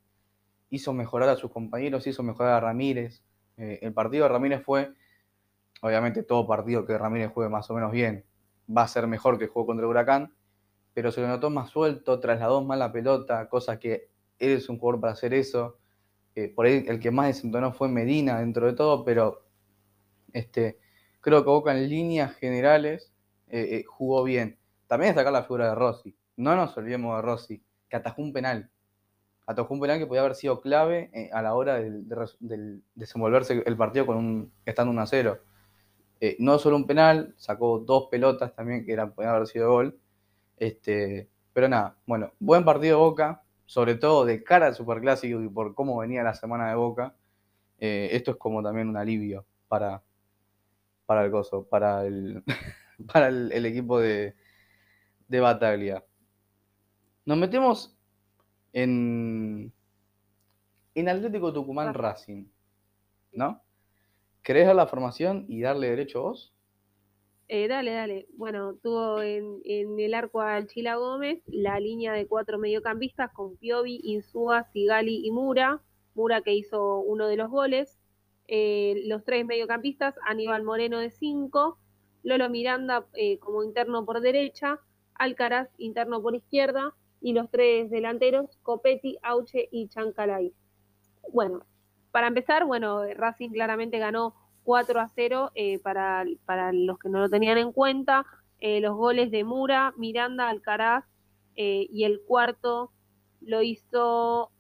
hizo 0.70 0.94
mejorar 0.94 1.30
a 1.30 1.38
sus 1.38 1.50
compañeros, 1.50 2.06
hizo 2.06 2.22
mejorar 2.22 2.54
a 2.54 2.60
Ramírez. 2.60 3.24
el 3.56 3.94
partido 3.94 4.24
de 4.24 4.30
Ramírez 4.30 4.62
fue, 4.64 4.94
obviamente 5.82 6.24
todo 6.24 6.46
partido 6.46 6.86
que 6.86 6.98
Ramírez 6.98 7.32
juegue 7.32 7.50
más 7.50 7.70
o 7.72 7.74
menos 7.74 7.92
bien, 7.92 8.26
va 8.70 8.84
a 8.84 8.88
ser 8.88 9.08
mejor 9.08 9.40
que 9.40 9.48
juego 9.48 9.68
contra 9.68 9.86
el 9.86 9.90
Huracán, 9.90 10.34
pero 10.94 11.12
se 11.12 11.22
lo 11.22 11.28
notó 11.28 11.50
más 11.50 11.70
suelto, 11.70 12.20
trasladó 12.20 12.62
más 12.64 12.78
la 12.78 12.92
pelota, 12.92 13.48
cosa 13.48 13.80
que 13.80 14.10
él 14.40 14.52
es 14.52 14.68
un 14.68 14.78
jugador 14.78 15.00
para 15.00 15.14
hacer 15.14 15.34
eso. 15.34 15.80
por 16.56 16.66
ahí 16.66 16.84
el 16.88 17.00
que 17.00 17.12
más 17.12 17.28
desentonó 17.28 17.72
fue 17.72 17.88
Medina 17.88 18.40
dentro 18.40 18.68
de 18.68 18.74
todo, 18.74 19.06
pero 19.06 19.46
este, 20.34 20.80
creo 21.22 21.44
que 21.44 21.50
Boca 21.50 21.72
en 21.72 21.90
líneas 21.90 22.36
generales 22.36 23.12
eh, 23.48 23.78
eh, 23.78 23.84
jugó 23.88 24.24
bien. 24.24 24.58
También 24.88 25.10
destacar 25.10 25.34
la 25.34 25.44
figura 25.44 25.70
de 25.70 25.76
Rossi. 25.76 26.16
No 26.36 26.56
nos 26.56 26.76
olvidemos 26.78 27.16
de 27.16 27.22
Rossi, 27.22 27.64
que 27.90 27.98
atajó 27.98 28.22
un 28.22 28.34
penal. 28.34 28.70
Atajó 29.46 29.74
un 29.74 29.80
penal 29.80 30.00
que 30.00 30.08
podía 30.08 30.22
haber 30.22 30.36
sido 30.36 30.62
clave 30.62 31.10
eh, 31.14 31.30
a 31.34 31.42
la 31.42 31.56
hora 31.56 31.76
de, 31.76 32.82
desenvolverse 32.96 33.64
el 33.66 33.78
partido 33.78 34.06
con 34.06 34.18
un, 34.18 34.52
estando 34.66 34.92
1 34.92 35.02
a 35.02 35.08
0. 35.08 35.40
no 36.40 36.60
solo 36.60 36.76
un 36.76 36.86
penal, 36.86 37.34
sacó 37.38 37.80
dos 37.80 38.08
pelotas 38.12 38.54
también 38.56 38.86
que 38.86 38.94
eran, 38.94 39.14
podían 39.14 39.36
haber 39.36 39.48
sido 39.48 39.72
gol. 39.72 40.00
Este, 40.58 41.30
pero 41.54 41.70
nada, 41.70 41.98
bueno, 42.06 42.34
buen 42.40 42.66
partido 42.66 42.98
de 42.98 43.04
Boca, 43.04 43.44
sobre 43.66 43.96
todo 43.96 44.26
de 44.26 44.44
cara 44.44 44.68
al 44.68 44.76
Superclásico 44.76 45.42
y 45.42 45.50
por 45.50 45.76
cómo 45.76 45.98
venía 45.98 46.24
la 46.24 46.34
semana 46.34 46.70
de 46.70 46.76
Boca. 46.76 47.16
esto 47.80 48.32
es 48.32 48.38
como 48.38 48.64
también 48.64 48.90
un 48.90 48.98
alivio 48.98 49.46
para, 49.68 50.04
para 51.08 51.26
el 51.26 51.32
gozo, 51.32 51.68
para 51.68 52.06
el, 52.06 52.44
para 53.12 53.30
el, 53.30 53.66
equipo 53.66 54.00
de, 54.00 54.36
de, 55.28 55.40
Bataglia. 55.40 56.06
Nos 57.26 57.38
metemos 57.38 57.98
en, 58.74 59.74
en 60.94 61.10
Atlético 61.10 61.52
Tucumán 61.52 61.96
Racing, 61.96 62.46
¿no? 63.32 63.64
¿Querés 64.44 64.68
dar 64.68 64.76
la 64.76 64.88
formación 64.88 65.46
y 65.48 65.62
darle 65.62 65.90
derecho 65.90 66.20
a 66.20 66.24
vos? 66.24 66.54
Eh, 67.48 67.70
dale, 67.70 67.92
dale. 67.92 68.28
Bueno, 68.36 68.76
tuvo 68.76 69.22
en, 69.22 69.62
en, 69.64 69.98
el 70.00 70.14
arco 70.14 70.42
al 70.42 70.68
Chila 70.68 70.96
Gómez 70.96 71.42
la 71.48 71.80
línea 71.80 72.12
de 72.12 72.28
cuatro 72.28 72.58
mediocampistas 72.58 73.32
con 73.32 73.56
Piovi, 73.56 74.02
Insúa, 74.04 74.66
Sigali 74.74 75.26
y 75.26 75.32
Mura. 75.32 75.82
Mura 76.16 76.42
que 76.42 76.54
hizo 76.54 77.00
uno 77.00 77.28
de 77.28 77.38
los 77.38 77.50
goles. 77.50 77.98
Eh, 78.48 79.04
los 79.06 79.26
tres 79.26 79.46
mediocampistas, 79.46 80.16
Aníbal 80.26 80.64
Moreno 80.64 81.00
de 81.00 81.10
5, 81.10 81.78
Lolo 82.24 82.50
Miranda 82.50 83.06
eh, 83.14 83.40
como 83.40 83.64
interno 83.64 84.06
por 84.06 84.22
derecha, 84.22 84.80
Alcaraz 85.16 85.70
interno 85.78 86.22
por 86.22 86.36
izquierda 86.36 86.94
y 87.20 87.34
los 87.34 87.50
tres 87.50 87.90
delanteros, 87.90 88.58
Copetti, 88.64 89.18
Auche 89.22 89.68
y 89.72 89.90
Chancalay. 89.90 90.54
Bueno, 91.34 91.66
para 92.12 92.28
empezar, 92.28 92.66
bueno, 92.66 93.04
Racing 93.16 93.50
claramente 93.50 94.00
ganó 94.00 94.34
4 94.64 95.00
a 95.00 95.10
0 95.10 95.52
eh, 95.56 95.80
para, 95.80 96.24
para, 96.46 96.72
los 96.72 97.00
que 97.00 97.10
no 97.10 97.20
lo 97.20 97.30
tenían 97.30 97.58
en 97.58 97.72
cuenta. 97.72 98.26
los 98.62 98.96
goles 98.96 99.30
de 99.30 99.44
Mura, 99.44 99.94
Miranda, 99.98 100.50
Alcaraz 100.50 101.06
y 101.56 102.04
el 102.04 102.22
cuarto 102.22 102.92
lo 103.42 103.64
hizo 103.64 104.52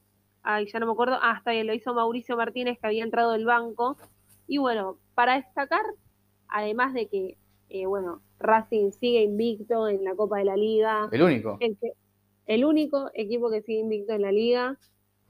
ay, 0.48 0.66
ya 0.72 0.80
no 0.80 0.86
me 0.86 0.94
acuerdo, 0.94 1.20
hasta 1.22 1.52
bien, 1.52 1.68
lo 1.68 1.74
hizo 1.74 1.94
Mauricio 1.94 2.38
Martínez, 2.38 2.80
que 2.80 2.88
había 2.88 3.04
entrado 3.04 3.34
del 3.34 3.44
banco. 3.44 3.98
Y 4.48 4.60
bueno, 4.60 4.98
para 5.14 5.36
destacar, 5.36 5.84
además 6.48 6.94
de 6.94 7.08
que, 7.08 7.38
eh, 7.68 7.86
bueno, 7.86 8.22
Racing 8.40 8.92
sigue 8.92 9.24
invicto 9.24 9.90
en 9.90 10.06
la 10.06 10.16
Copa 10.16 10.38
de 10.38 10.46
la 10.46 10.56
Liga. 10.56 11.10
El 11.12 11.22
único. 11.22 11.60
El, 12.46 12.64
único 12.64 13.12
equipo 13.14 13.52
que 13.52 13.62
sigue 13.62 13.80
invicto 13.80 14.14
en 14.14 14.22
la 14.22 14.32
liga. 14.32 14.78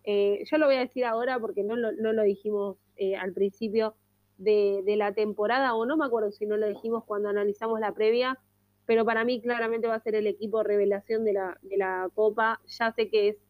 Eh, 0.03 0.43
yo 0.45 0.59
lo 0.59 0.67
voy 0.67 0.75
a 0.75 0.81
decir 0.81 1.03
ahora 1.03 1.39
porque 1.39 1.63
no 1.63 1.75
lo, 1.75 1.91
no 1.93 2.13
lo 2.13 2.21
dijimos 2.21 2.77
eh, 2.95 3.15
al 3.15 3.33
principio 3.33 3.95
de, 4.37 4.83
de, 4.85 4.97
la 4.97 5.13
temporada, 5.13 5.73
o 5.73 5.87
no 5.87 5.97
me 5.97 6.05
acuerdo 6.05 6.31
si 6.31 6.45
no 6.45 6.57
lo 6.57 6.67
dijimos 6.67 7.03
cuando 7.05 7.29
analizamos 7.29 7.79
la 7.79 7.91
previa, 7.91 8.37
pero 8.85 9.03
para 9.03 9.25
mí 9.25 9.41
claramente 9.41 9.87
va 9.87 9.95
a 9.95 9.99
ser 9.99 10.13
el 10.13 10.27
equipo 10.27 10.61
revelación 10.61 11.25
de 11.25 11.33
la, 11.33 11.57
de 11.63 11.77
la 11.77 12.07
Copa. 12.13 12.61
Ya 12.67 12.91
sé 12.91 13.09
que 13.09 13.29
es 13.29 13.46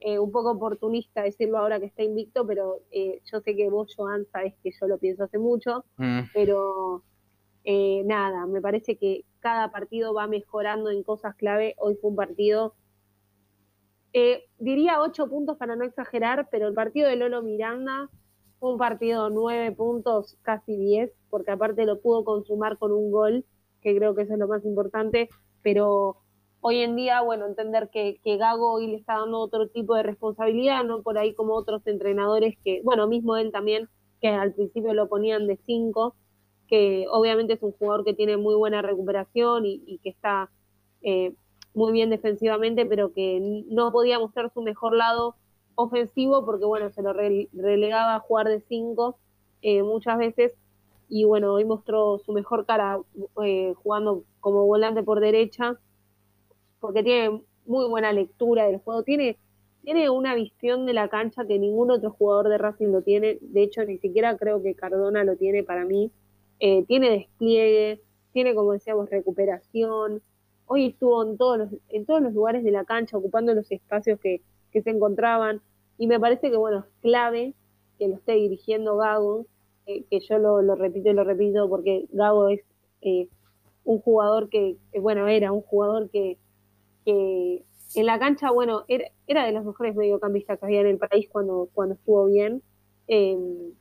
eh, 0.00 0.18
un 0.18 0.32
poco 0.32 0.52
oportunista 0.52 1.22
decirlo 1.22 1.58
ahora 1.58 1.78
que 1.78 1.86
está 1.86 2.02
invicto, 2.02 2.46
pero 2.46 2.80
eh, 2.90 3.20
yo 3.30 3.40
sé 3.40 3.54
que 3.54 3.68
vos, 3.68 3.94
Joan, 3.94 4.26
sabes 4.32 4.54
que 4.62 4.70
yo 4.70 4.86
lo 4.86 4.96
pienso 4.96 5.24
hace 5.24 5.38
mucho, 5.38 5.84
mm. 5.98 6.20
pero 6.32 7.02
eh, 7.64 8.02
nada, 8.04 8.46
me 8.46 8.62
parece 8.62 8.96
que 8.96 9.26
cada 9.40 9.70
partido 9.70 10.14
va 10.14 10.26
mejorando 10.26 10.90
en 10.90 11.02
cosas 11.02 11.34
clave. 11.36 11.74
Hoy 11.78 11.96
fue 12.00 12.10
un 12.10 12.16
partido, 12.16 12.74
diría 14.58 15.00
ocho 15.00 15.28
puntos 15.28 15.58
para 15.58 15.76
no 15.76 15.84
exagerar, 15.84 16.48
pero 16.50 16.66
el 16.66 16.74
partido 16.74 17.08
de 17.08 17.16
Lolo 17.16 17.42
Miranda 17.42 18.08
fue 18.58 18.72
un 18.72 18.78
partido 18.78 19.30
nueve 19.30 19.70
puntos, 19.72 20.38
casi 20.42 20.76
diez, 20.76 21.12
porque 21.28 21.50
aparte 21.50 21.84
lo 21.84 22.00
pudo 22.00 22.24
consumar 22.24 22.78
con 22.78 22.92
un 22.92 23.10
gol, 23.10 23.44
que 23.82 23.94
creo 23.94 24.14
que 24.14 24.22
eso 24.22 24.32
es 24.32 24.38
lo 24.38 24.48
más 24.48 24.64
importante, 24.64 25.28
pero 25.62 26.19
hoy 26.60 26.80
en 26.82 26.96
día, 26.96 27.22
bueno, 27.22 27.46
entender 27.46 27.90
que, 27.90 28.20
Gago 28.24 28.74
hoy 28.74 28.88
le 28.88 28.96
está 28.96 29.18
dando 29.18 29.38
otro 29.38 29.68
tipo 29.68 29.94
de 29.94 30.02
responsabilidad, 30.02 30.84
no 30.84 31.02
por 31.02 31.18
ahí 31.18 31.34
como 31.34 31.54
otros 31.54 31.86
entrenadores 31.86 32.56
que, 32.64 32.80
bueno, 32.84 33.06
mismo 33.06 33.36
él 33.36 33.50
también, 33.52 33.88
que 34.20 34.28
al 34.28 34.52
principio 34.52 34.94
lo 34.94 35.08
ponían 35.08 35.46
de 35.46 35.58
cinco, 35.64 36.14
que 36.68 37.06
obviamente 37.10 37.54
es 37.54 37.62
un 37.62 37.72
jugador 37.72 38.04
que 38.04 38.14
tiene 38.14 38.36
muy 38.36 38.54
buena 38.54 38.82
recuperación 38.82 39.64
y, 39.66 39.98
que 40.02 40.10
está 40.10 40.50
eh, 41.02 41.34
muy 41.74 41.92
bien 41.92 42.10
defensivamente, 42.10 42.86
pero 42.86 43.12
que 43.12 43.64
no 43.68 43.90
podía 43.90 44.18
mostrar 44.18 44.52
su 44.52 44.62
mejor 44.62 44.94
lado 44.94 45.36
ofensivo 45.74 46.44
porque, 46.44 46.66
bueno, 46.66 46.90
se 46.90 47.02
lo 47.02 47.12
relegaba 47.12 48.16
a 48.16 48.20
jugar 48.20 48.48
de 48.48 48.60
cinco 48.60 49.18
eh, 49.62 49.82
muchas 49.82 50.18
veces. 50.18 50.54
Y, 51.08 51.24
bueno, 51.24 51.54
hoy 51.54 51.64
mostró 51.64 52.18
su 52.18 52.32
mejor 52.32 52.66
cara 52.66 53.00
eh, 53.42 53.74
jugando 53.82 54.22
como 54.40 54.66
volante 54.66 55.02
por 55.02 55.20
derecha 55.20 55.78
porque 56.80 57.02
tiene 57.02 57.42
muy 57.66 57.88
buena 57.88 58.12
lectura 58.12 58.66
del 58.66 58.78
juego, 58.78 59.02
tiene, 59.02 59.38
tiene 59.82 60.10
una 60.10 60.34
visión 60.34 60.86
de 60.86 60.94
la 60.94 61.08
cancha 61.08 61.46
que 61.46 61.58
ningún 61.58 61.90
otro 61.90 62.10
jugador 62.10 62.48
de 62.48 62.58
Racing 62.58 62.88
lo 62.88 63.02
tiene, 63.02 63.38
de 63.40 63.62
hecho 63.62 63.84
ni 63.84 63.98
siquiera 63.98 64.36
creo 64.36 64.62
que 64.62 64.74
Cardona 64.74 65.24
lo 65.24 65.36
tiene 65.36 65.62
para 65.62 65.84
mí, 65.84 66.10
eh, 66.58 66.84
tiene 66.86 67.10
despliegue, 67.10 68.00
tiene 68.32 68.54
como 68.54 68.72
decíamos 68.72 69.10
recuperación, 69.10 70.22
hoy 70.66 70.86
estuvo 70.86 71.22
en 71.24 71.36
todos 71.36 71.58
los, 71.58 71.68
en 71.88 72.06
todos 72.06 72.22
los 72.22 72.32
lugares 72.32 72.62
de 72.62 72.70
la 72.70 72.84
cancha 72.84 73.16
ocupando 73.16 73.54
los 73.54 73.70
espacios 73.72 74.20
que, 74.20 74.40
que 74.70 74.82
se 74.82 74.90
encontraban. 74.90 75.60
Y 75.98 76.06
me 76.06 76.20
parece 76.20 76.50
que 76.50 76.56
bueno, 76.56 76.78
es 76.78 76.84
clave 77.02 77.54
que 77.98 78.08
lo 78.08 78.14
esté 78.14 78.32
dirigiendo 78.34 78.96
Gago, 78.96 79.46
eh, 79.86 80.04
que 80.08 80.20
yo 80.20 80.38
lo, 80.38 80.62
lo, 80.62 80.74
repito 80.76 81.10
y 81.10 81.12
lo 81.12 81.24
repito 81.24 81.68
porque 81.68 82.06
Gago 82.12 82.48
es 82.48 82.60
eh, 83.02 83.28
un 83.84 84.00
jugador 84.00 84.48
que, 84.48 84.76
bueno, 85.00 85.26
era 85.26 85.52
un 85.52 85.62
jugador 85.62 86.08
que 86.10 86.38
en 87.94 88.06
la 88.06 88.18
cancha, 88.18 88.50
bueno, 88.50 88.84
era, 88.88 89.46
de 89.46 89.52
los 89.52 89.64
mejores 89.64 89.96
mediocampistas 89.96 90.58
que 90.58 90.66
había 90.66 90.80
en 90.80 90.86
el 90.86 90.98
país 90.98 91.28
cuando, 91.30 91.68
cuando 91.74 91.94
estuvo 91.94 92.26
bien, 92.26 92.62
em, 93.08 93.72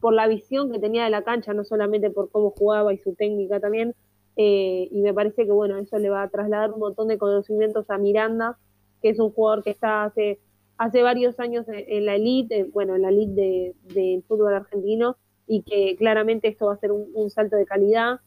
por 0.00 0.14
la 0.14 0.28
visión 0.28 0.70
que 0.70 0.78
tenía 0.78 1.04
de 1.04 1.10
la 1.10 1.22
cancha, 1.24 1.52
no 1.52 1.64
solamente 1.64 2.10
por 2.10 2.30
cómo 2.30 2.50
jugaba 2.50 2.94
y 2.94 2.98
su 2.98 3.14
técnica 3.14 3.58
también, 3.58 3.94
eh, 4.36 4.88
y 4.90 5.00
me 5.00 5.14
parece 5.14 5.46
que, 5.46 5.52
bueno, 5.52 5.78
eso 5.78 5.98
le 5.98 6.10
va 6.10 6.22
a 6.22 6.28
trasladar 6.28 6.72
un 6.72 6.80
montón 6.80 7.08
de 7.08 7.18
conocimientos 7.18 7.90
a 7.90 7.98
Miranda, 7.98 8.58
que 9.02 9.08
es 9.10 9.18
un 9.18 9.32
jugador 9.32 9.64
que 9.64 9.70
está 9.70 10.04
hace, 10.04 10.38
hace 10.78 11.02
varios 11.02 11.40
años 11.40 11.66
en, 11.68 12.06
la 12.06 12.16
elite, 12.16 12.64
bueno, 12.64 12.94
en 12.94 13.02
la 13.02 13.08
elite 13.08 13.74
del 13.94 14.22
fútbol 14.24 14.54
argentino, 14.54 15.16
y 15.48 15.62
que 15.62 15.96
claramente 15.96 16.48
esto 16.48 16.66
va 16.66 16.74
a 16.74 16.78
ser 16.78 16.92
un 16.92 17.30
salto 17.30 17.56
de 17.56 17.66
calidad. 17.66 18.20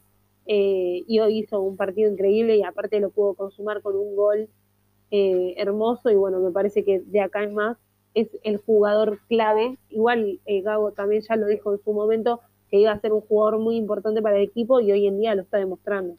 Eh, 0.46 1.04
y 1.06 1.20
hoy 1.20 1.38
hizo 1.38 1.60
un 1.60 1.76
partido 1.76 2.10
increíble 2.10 2.56
y 2.56 2.62
aparte 2.62 2.98
lo 3.00 3.10
pudo 3.10 3.34
consumar 3.34 3.82
con 3.82 3.94
un 3.96 4.16
gol 4.16 4.48
eh, 5.10 5.54
hermoso 5.58 6.10
y 6.10 6.16
bueno, 6.16 6.40
me 6.40 6.50
parece 6.50 6.84
que 6.84 7.00
de 7.00 7.20
acá 7.20 7.42
en 7.42 7.54
más 7.54 7.76
es 8.14 8.28
el 8.42 8.56
jugador 8.58 9.20
clave. 9.28 9.76
Igual 9.90 10.40
eh, 10.46 10.62
Gabo 10.62 10.92
también 10.92 11.22
ya 11.22 11.36
lo 11.36 11.46
dijo 11.46 11.72
en 11.72 11.82
su 11.82 11.92
momento 11.92 12.40
que 12.70 12.78
iba 12.78 12.92
a 12.92 13.00
ser 13.00 13.12
un 13.12 13.20
jugador 13.20 13.58
muy 13.58 13.76
importante 13.76 14.22
para 14.22 14.36
el 14.36 14.42
equipo 14.42 14.80
y 14.80 14.90
hoy 14.92 15.06
en 15.06 15.18
día 15.18 15.34
lo 15.34 15.42
está 15.42 15.58
demostrando. 15.58 16.16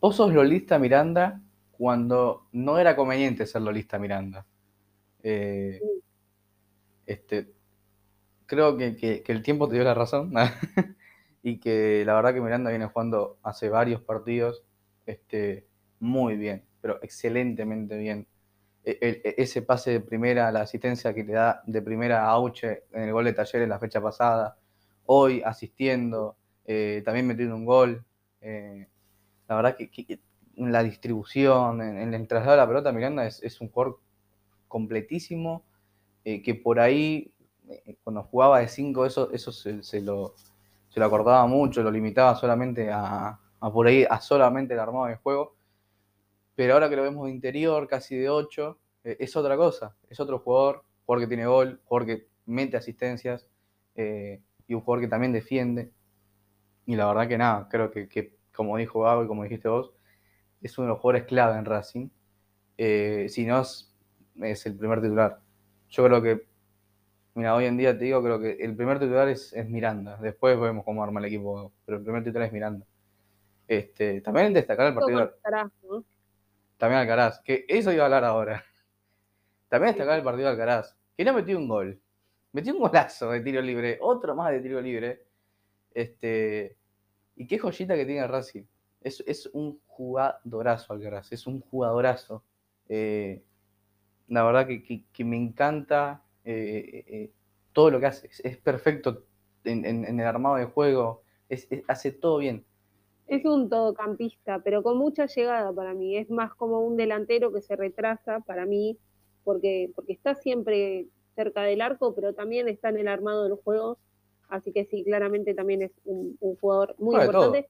Vos 0.00 0.16
sos 0.16 0.32
Lolista 0.32 0.78
Miranda 0.78 1.40
cuando 1.72 2.46
no 2.52 2.78
era 2.78 2.94
conveniente 2.94 3.46
ser 3.46 3.62
Lolista 3.62 3.98
Miranda. 3.98 4.44
este, 7.06 7.48
creo 8.46 8.76
que, 8.76 8.96
que, 8.96 9.24
el 9.26 9.42
tiempo 9.42 9.68
te 9.68 9.74
dio 9.74 9.84
la 9.84 9.94
razón. 9.94 10.32
y 11.44 11.58
que 11.60 12.04
la 12.06 12.14
verdad 12.14 12.32
que 12.32 12.40
Miranda 12.40 12.70
viene 12.70 12.86
jugando 12.86 13.38
hace 13.42 13.68
varios 13.68 14.00
partidos 14.00 14.64
este, 15.04 15.68
muy 16.00 16.36
bien, 16.36 16.64
pero 16.80 16.98
excelentemente 17.02 17.98
bien. 17.98 18.26
e, 18.82 18.98
e, 19.00 19.34
ese 19.36 19.60
pase 19.60 19.90
de 19.92 20.00
primera, 20.00 20.50
la 20.50 20.62
asistencia 20.62 21.14
que 21.14 21.22
le 21.22 21.34
da 21.34 21.62
de 21.66 21.82
primera 21.82 22.24
a 22.24 22.30
Auche 22.30 22.84
en 22.92 23.02
el 23.02 23.12
gol 23.12 23.26
de 23.26 23.34
Taller 23.34 23.60
en 23.60 23.68
la 23.68 23.78
fecha 23.78 24.00
pasada, 24.00 24.56
hoy 25.04 25.42
asistiendo, 25.44 26.38
eh, 26.64 27.02
también 27.04 27.26
metiendo 27.26 27.56
un 27.56 27.66
gol. 27.66 28.06
Eh, 28.40 28.88
la 29.46 29.56
verdad 29.56 29.76
que, 29.76 30.18
en 30.56 30.72
la 30.72 30.82
distribución, 30.82 31.82
en, 31.82 32.14
el 32.14 32.26
traslado 32.26 32.52
de 32.52 32.56
la 32.56 32.66
pelota, 32.66 32.90
Miranda 32.90 33.26
es, 33.26 33.60
un 33.60 33.68
jugador 33.68 34.00
completísimo, 34.66 35.62
eh, 36.24 36.42
que 36.42 36.54
por 36.54 36.80
ahí, 36.80 37.34
cuando 38.02 38.22
jugaba 38.22 38.60
de 38.60 38.68
5, 38.68 39.04
eso, 39.04 39.30
eso 39.32 39.52
se, 39.52 40.00
lo, 40.00 40.34
se 40.94 41.00
lo 41.00 41.06
acordaba 41.06 41.44
mucho, 41.48 41.82
lo 41.82 41.90
limitaba 41.90 42.36
solamente 42.36 42.88
a, 42.92 43.36
por 43.72 43.88
ahí, 43.88 44.06
a 44.08 44.20
solamente 44.20 44.74
el 44.74 44.80
armado 44.80 45.06
de 45.06 45.16
juego 45.16 45.56
pero 46.54 46.74
ahora 46.74 46.88
que 46.88 46.96
lo 46.96 47.02
vemos 47.02 47.26
de 47.26 47.32
interior, 47.32 47.88
casi 47.88 48.16
de 48.16 48.28
8, 48.28 48.78
eh, 49.04 49.16
es 49.18 49.36
otra 49.36 49.56
cosa. 49.56 49.96
Es 50.08 50.20
otro 50.20 50.38
jugador, 50.38 50.84
jugador 51.04 51.24
que 51.24 51.28
tiene 51.28 51.46
gol, 51.46 51.80
jugador 51.84 52.06
que 52.06 52.28
mete 52.46 52.76
asistencias 52.76 53.46
eh, 53.96 54.40
y 54.66 54.74
un 54.74 54.80
jugador 54.80 55.04
que 55.04 55.08
también 55.08 55.32
defiende. 55.32 55.92
Y 56.86 56.96
la 56.96 57.06
verdad 57.06 57.28
que 57.28 57.38
nada, 57.38 57.68
creo 57.68 57.90
que, 57.90 58.36
como 58.54 58.76
dijo 58.76 59.00
Gabo 59.00 59.24
y 59.24 59.26
como 59.26 59.42
dijiste 59.42 59.68
vos, 59.68 59.92
es 60.60 60.78
uno 60.78 60.86
de 60.86 60.88
los 60.90 61.00
jugadores 61.00 61.26
clave 61.26 61.58
en 61.58 61.64
Racing. 61.64 62.08
Eh, 62.78 63.26
si 63.28 63.46
no, 63.46 63.60
es, 63.60 64.66
el 64.66 64.76
primer 64.76 65.00
titular. 65.00 65.40
Yo 65.88 66.04
creo 66.04 66.22
que, 66.22 66.46
mira, 67.34 67.54
hoy 67.54 67.66
en 67.66 67.76
día 67.76 67.96
te 67.96 68.04
digo, 68.04 68.22
creo 68.22 68.40
que 68.40 68.52
el 68.60 68.76
primer 68.76 68.98
titular 68.98 69.28
es, 69.28 69.54
Miranda. 69.68 70.16
Después 70.20 70.58
vemos 70.58 70.84
cómo 70.84 71.02
arma 71.02 71.20
el 71.20 71.26
equipo, 71.26 71.72
pero 71.84 71.98
el 71.98 72.04
primer 72.04 72.24
titular 72.24 72.46
es 72.46 72.52
Miranda. 72.52 72.86
Este, 73.66 74.20
también 74.20 74.52
destacar 74.52 74.88
el 74.88 74.94
partido. 74.94 75.34
También 76.76 77.00
Alcaraz, 77.00 77.40
que 77.40 77.64
eso 77.68 77.92
iba 77.92 78.02
a 78.02 78.06
hablar 78.06 78.24
ahora. 78.24 78.64
También 79.68 79.94
destacar 79.94 80.18
el 80.18 80.24
partido 80.24 80.46
de 80.46 80.52
Alcaraz, 80.52 80.96
que 81.16 81.24
no 81.24 81.32
metió 81.32 81.56
un 81.56 81.68
gol. 81.68 82.00
Metió 82.52 82.72
un 82.72 82.80
golazo 82.80 83.30
de 83.30 83.40
tiro 83.40 83.60
libre, 83.60 83.98
otro 84.00 84.34
más 84.34 84.52
de 84.52 84.60
tiro 84.60 84.80
libre. 84.80 85.24
Este, 85.92 86.76
y 87.36 87.46
qué 87.46 87.58
joyita 87.58 87.94
que 87.94 88.04
tiene 88.04 88.26
Racing. 88.26 88.64
Es, 89.00 89.22
es 89.26 89.46
un 89.52 89.80
jugadorazo 89.86 90.92
Alcaraz, 90.92 91.32
es 91.32 91.46
un 91.46 91.60
jugadorazo. 91.60 92.44
Eh, 92.88 93.42
la 94.28 94.42
verdad 94.44 94.66
que, 94.66 95.24
me 95.24 95.36
encanta 95.36 96.23
eh, 96.44 97.04
eh, 97.06 97.30
todo 97.72 97.90
lo 97.90 98.00
que 98.00 98.06
hace. 98.06 98.30
Es, 98.42 98.56
perfecto 98.58 99.24
en, 99.64 99.84
el 100.04 100.26
armado 100.26 100.56
de 100.56 100.66
juego, 100.66 101.22
hace 101.88 102.12
todo 102.12 102.38
bien. 102.38 102.64
Es 103.26 103.44
un 103.46 103.70
todocampista, 103.70 104.60
pero 104.62 104.82
con 104.82 104.98
mucha 104.98 105.26
llegada 105.26 105.72
para 105.72 105.94
mí. 105.94 106.16
Es 106.16 106.30
más 106.30 106.54
como 106.54 106.80
un 106.80 106.96
delantero 106.96 107.52
que 107.52 107.62
se 107.62 107.74
retrasa 107.74 108.40
para 108.40 108.66
mí, 108.66 108.98
porque, 109.44 109.90
porque 109.94 110.12
está 110.12 110.34
siempre 110.34 111.06
cerca 111.34 111.62
del 111.62 111.80
arco, 111.80 112.14
pero 112.14 112.34
también 112.34 112.68
está 112.68 112.90
en 112.90 112.98
el 112.98 113.08
armado 113.08 113.44
de 113.44 113.48
los 113.48 113.60
juegos. 113.60 113.98
Así 114.48 114.72
que 114.72 114.84
sí, 114.84 115.04
claramente 115.04 115.54
también 115.54 115.82
es 115.82 115.92
un, 116.04 116.36
jugador 116.60 116.94
muy 116.98 117.16
importante. 117.16 117.68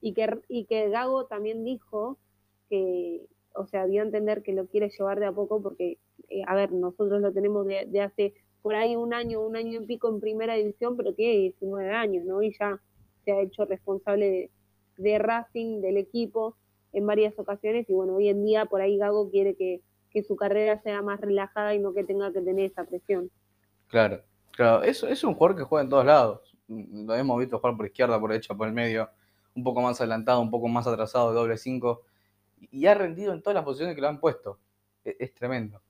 Y 0.00 0.14
que, 0.14 0.40
y 0.48 0.64
que 0.66 0.88
Gago 0.90 1.26
también 1.26 1.64
dijo 1.64 2.18
que, 2.68 3.26
o 3.54 3.66
sea, 3.66 3.86
dio 3.86 4.00
a 4.00 4.04
entender 4.04 4.42
que 4.42 4.52
lo 4.52 4.66
quiere 4.66 4.90
llevar 4.90 5.18
de 5.18 5.26
a 5.26 5.32
poco, 5.32 5.60
porque, 5.60 5.98
eh, 6.28 6.42
a 6.46 6.54
ver, 6.54 6.72
nosotros 6.72 7.20
lo 7.20 7.32
tenemos 7.32 7.66
de, 7.66 8.00
hace 8.00 8.34
por 8.62 8.74
ahí 8.74 8.96
un 8.96 9.12
año, 9.12 9.40
un 9.40 9.56
año 9.56 9.82
y 9.82 9.86
pico 9.86 10.08
en 10.08 10.20
primera 10.20 10.54
división, 10.54 10.96
pero 10.96 11.14
tiene 11.14 11.38
19 11.38 11.90
años, 11.90 12.24
¿no? 12.24 12.42
Y 12.42 12.56
ya 12.58 12.80
se 13.24 13.32
ha 13.32 13.40
hecho 13.40 13.64
responsable 13.64 14.30
de 14.30 14.50
de 14.96 15.18
Racing, 15.18 15.80
del 15.80 15.96
equipo, 15.96 16.56
en 16.92 17.06
varias 17.06 17.38
ocasiones. 17.38 17.88
Y 17.88 17.92
bueno, 17.92 18.16
hoy 18.16 18.28
en 18.28 18.44
día 18.44 18.66
por 18.66 18.80
ahí 18.80 18.96
Gago 18.96 19.30
quiere 19.30 19.54
que, 19.56 19.82
su 20.28 20.36
carrera 20.36 20.80
sea 20.82 21.02
más 21.02 21.20
relajada 21.20 21.74
y 21.74 21.80
no 21.80 21.92
que 21.92 22.04
tenga 22.04 22.32
que 22.32 22.40
tener 22.40 22.66
esa 22.66 22.84
presión. 22.84 23.32
Claro, 23.88 24.22
claro. 24.52 24.84
Es, 24.84 25.02
es 25.02 25.24
un 25.24 25.34
jugador 25.34 25.56
que 25.56 25.64
juega 25.64 25.82
en 25.82 25.90
todos 25.90 26.06
lados. 26.06 26.56
Lo 26.68 27.16
hemos 27.16 27.40
visto 27.40 27.58
jugar 27.58 27.76
por 27.76 27.86
izquierda, 27.86 28.20
por 28.20 28.30
derecha, 28.30 28.54
por 28.54 28.68
el 28.68 28.74
medio, 28.74 29.10
un 29.56 29.64
poco 29.64 29.82
más 29.82 30.00
adelantado, 30.00 30.40
un 30.40 30.52
poco 30.52 30.68
más 30.68 30.86
atrasado, 30.86 31.32
doble 31.32 31.56
5. 31.56 32.02
Y 32.70 32.86
ha 32.86 32.94
rendido 32.94 33.32
en 33.32 33.42
todas 33.42 33.56
las 33.56 33.64
posiciones 33.64 33.96
que 33.96 34.02
lo 34.02 34.06
han 34.06 34.20
puesto. 34.20 34.60
Es, 35.02 35.16
es 35.18 35.34
tremendo. 35.34 35.82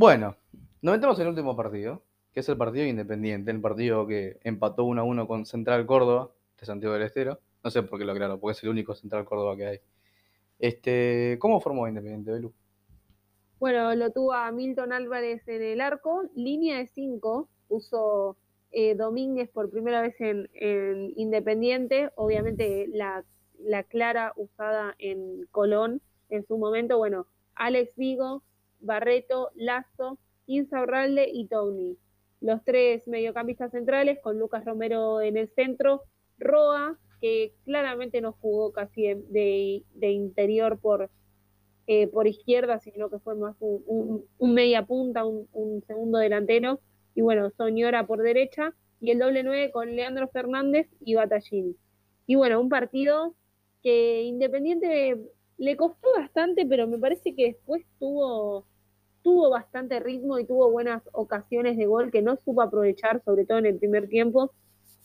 Bueno, 0.00 0.34
nos 0.80 0.94
metemos 0.94 1.18
en 1.18 1.24
el 1.24 1.28
último 1.28 1.54
partido, 1.54 2.02
que 2.32 2.40
es 2.40 2.48
el 2.48 2.56
partido 2.56 2.86
independiente, 2.86 3.50
el 3.50 3.60
partido 3.60 4.06
que 4.06 4.40
empató 4.44 4.84
1 4.84 4.98
a 4.98 5.04
1 5.04 5.26
con 5.26 5.44
Central 5.44 5.84
Córdoba, 5.84 6.30
de 6.58 6.64
Santiago 6.64 6.94
del 6.94 7.02
Estero. 7.02 7.38
No 7.62 7.70
sé 7.70 7.82
por 7.82 7.98
qué 7.98 8.06
lo 8.06 8.12
aclaro, 8.12 8.40
porque 8.40 8.56
es 8.56 8.62
el 8.62 8.70
único 8.70 8.94
central 8.94 9.26
Córdoba 9.26 9.58
que 9.58 9.66
hay. 9.66 9.80
Este, 10.58 11.36
¿Cómo 11.38 11.60
formó 11.60 11.86
Independiente, 11.86 12.30
Belú? 12.30 12.54
Bueno, 13.58 13.94
lo 13.94 14.10
tuvo 14.10 14.32
a 14.32 14.50
Milton 14.52 14.94
Álvarez 14.94 15.46
en 15.48 15.60
el 15.60 15.82
arco, 15.82 16.22
línea 16.34 16.78
de 16.78 16.86
5, 16.86 17.50
puso 17.68 18.38
eh, 18.72 18.94
Domínguez 18.94 19.50
por 19.50 19.68
primera 19.68 20.00
vez 20.00 20.18
en, 20.20 21.12
Independiente, 21.14 22.10
obviamente 22.14 22.88
la, 22.88 23.22
clara 23.90 24.32
usada 24.36 24.94
en 24.98 25.46
Colón 25.50 26.00
en 26.30 26.46
su 26.46 26.56
momento, 26.56 26.96
bueno, 26.96 27.26
Alex 27.54 27.94
Vigo, 27.96 28.42
Barreto, 28.80 29.50
Lazo, 29.54 30.18
Insaurralde 30.46 31.28
y 31.32 31.46
Tony. 31.46 31.96
Los 32.40 32.64
tres 32.64 33.06
mediocampistas 33.06 33.70
centrales 33.70 34.18
con 34.22 34.38
Lucas 34.38 34.64
Romero 34.64 35.20
en 35.20 35.36
el 35.36 35.48
centro, 35.54 36.02
Roa, 36.38 36.98
que 37.20 37.54
claramente 37.64 38.20
no 38.20 38.32
jugó 38.32 38.72
casi 38.72 39.02
de, 39.02 39.84
interior 40.00 40.78
por, 40.78 41.10
eh, 41.86 42.06
por 42.08 42.26
izquierda, 42.26 42.78
sino 42.80 43.10
que 43.10 43.18
fue 43.18 43.34
más 43.34 43.56
un, 43.60 44.24
media 44.40 44.86
punta, 44.86 45.24
un, 45.24 45.84
segundo 45.86 46.18
delantero. 46.18 46.80
Y 47.14 47.20
bueno, 47.20 47.50
Soñora 47.50 48.06
por 48.06 48.22
derecha 48.22 48.74
y 49.00 49.10
el 49.10 49.18
doble 49.18 49.42
nueve 49.42 49.70
con 49.70 49.94
Leandro 49.94 50.28
Fernández 50.28 50.88
y 51.00 51.14
Batallini. 51.14 51.76
Y 52.26 52.36
bueno, 52.36 52.60
un 52.60 52.68
partido 52.68 53.34
que 53.82 54.22
Independiente 54.22 55.18
le 55.58 55.76
costó 55.76 56.08
bastante, 56.16 56.64
pero 56.64 56.86
me 56.86 56.98
parece 56.98 57.34
que 57.34 57.48
después 57.48 57.84
tuvo, 57.98 58.66
tuvo 59.22 59.50
bastante 59.50 60.00
ritmo 60.00 60.38
y 60.38 60.46
tuvo 60.46 60.70
buenas 60.70 61.02
ocasiones 61.12 61.76
de 61.76 61.86
gol 61.86 62.10
que 62.10 62.22
no 62.22 62.36
supo 62.36 62.62
aprovechar, 62.62 63.22
sobre 63.24 63.44
todo 63.44 63.58
en 63.58 63.66
el 63.66 63.78
primer 63.78 64.08
tiempo. 64.08 64.52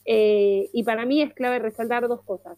Eh, 0.06 0.70
y 0.72 0.84
para 0.84 1.06
mí 1.06 1.22
es 1.22 1.34
clave 1.34 1.60
resaltar 1.60 2.08
dos 2.08 2.22
cosas. 2.24 2.58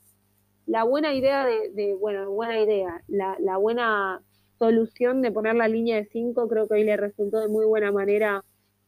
La 0.65 0.83
buena 0.83 1.13
idea 1.13 1.45
de, 1.45 1.95
bueno, 1.99 2.29
buena 2.29 2.59
idea, 2.59 3.01
la, 3.07 3.57
buena 3.57 4.21
solución 4.59 5.21
de 5.21 5.31
poner 5.31 5.55
la 5.55 5.69
línea 5.69 5.95
de 5.95 6.05
5 6.11 6.47
creo 6.49 6.67
que 6.67 6.73
hoy 6.73 6.83
le 6.83 6.97
resultó 6.97 7.39
de 7.39 7.47
muy 7.47 7.65
buena 7.65 7.91
manera 7.91 8.43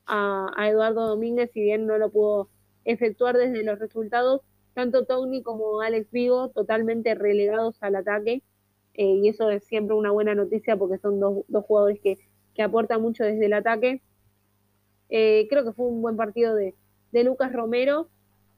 a, 0.05 0.67
Eduardo 0.67 1.07
Domínguez, 1.07 1.51
si 1.53 1.61
bien 1.61 1.85
no 1.85 1.97
lo 1.97 2.09
pudo 2.11 2.49
efectuar 2.83 3.37
desde 3.37 3.63
los 3.63 3.79
resultados, 3.79 4.41
tanto 4.73 5.05
Tony 5.05 5.41
como 5.41 5.79
Alex 5.79 6.11
Vigo 6.11 6.49
totalmente 6.49 7.15
relegados 7.15 7.77
al 7.81 7.95
ataque, 7.95 8.43
eh, 8.95 9.19
y 9.23 9.29
eso 9.29 9.49
es 9.49 9.63
siempre 9.63 9.95
una 9.95 10.11
buena 10.11 10.35
noticia 10.35 10.75
porque 10.75 10.97
son 10.97 11.21
dos, 11.21 11.45
jugadores 11.65 12.01
que, 12.01 12.17
aportan 12.63 13.01
mucho 13.01 13.23
desde 13.23 13.45
el 13.45 13.53
ataque. 13.53 14.01
Eh, 15.09 15.47
creo 15.49 15.63
que 15.63 15.73
fue 15.73 15.87
un 15.87 16.01
buen 16.01 16.15
partido 16.15 16.55
de, 16.55 16.75
de 17.11 17.23
Lucas 17.23 17.51
Romero, 17.51 18.09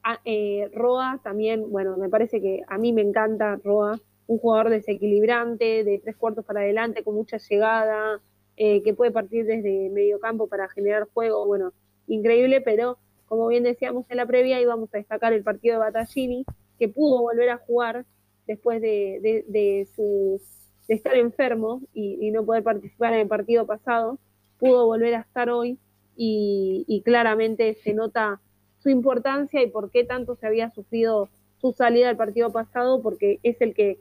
Ah, 0.03 0.19
eh, 0.25 0.69
Roa 0.73 1.19
también, 1.23 1.69
bueno, 1.69 1.95
me 1.95 2.09
parece 2.09 2.41
que 2.41 2.63
a 2.67 2.79
mí 2.79 2.91
me 2.91 3.01
encanta 3.01 3.59
Roa, 3.63 3.99
un 4.25 4.39
jugador 4.39 4.71
desequilibrante, 4.71 5.83
de 5.83 5.99
tres 5.99 6.15
cuartos 6.15 6.43
para 6.43 6.61
adelante, 6.61 7.03
con 7.03 7.13
mucha 7.13 7.37
llegada, 7.37 8.19
eh, 8.57 8.81
que 8.81 8.95
puede 8.95 9.11
partir 9.11 9.45
desde 9.45 9.89
medio 9.91 10.19
campo 10.19 10.47
para 10.47 10.67
generar 10.69 11.07
juego, 11.13 11.45
bueno, 11.45 11.71
increíble, 12.07 12.61
pero 12.61 12.97
como 13.27 13.47
bien 13.47 13.63
decíamos 13.63 14.05
en 14.09 14.17
la 14.17 14.25
previa, 14.25 14.59
íbamos 14.59 14.91
a 14.93 14.97
destacar 14.97 15.33
el 15.33 15.43
partido 15.43 15.75
de 15.75 15.79
Battaglini, 15.79 16.45
que 16.79 16.89
pudo 16.89 17.21
volver 17.21 17.49
a 17.49 17.57
jugar 17.57 18.05
después 18.47 18.81
de, 18.81 19.87
su, 19.95 20.41
de 20.41 20.60
estar 20.93 21.15
enfermo 21.15 21.81
y, 21.93 22.31
no 22.31 22.45
poder 22.45 22.63
participar 22.63 23.13
en 23.13 23.21
el 23.21 23.27
partido 23.27 23.65
pasado, 23.65 24.19
pudo 24.59 24.85
volver 24.85 25.15
a 25.15 25.21
estar 25.21 25.49
hoy 25.49 25.77
y 26.15 27.01
claramente 27.03 27.73
se 27.83 27.93
nota 27.93 28.39
su 28.79 28.89
importancia 28.89 29.61
y 29.61 29.67
por 29.67 29.91
qué 29.91 30.03
tanto 30.03 30.35
se 30.35 30.47
había 30.47 30.69
sufrido 30.71 31.29
su 31.59 31.73
salida 31.73 32.07
del 32.07 32.17
partido 32.17 32.51
pasado, 32.51 33.01
porque 33.01 33.39
es 33.43 33.61
el 33.61 33.73
que 33.73 33.99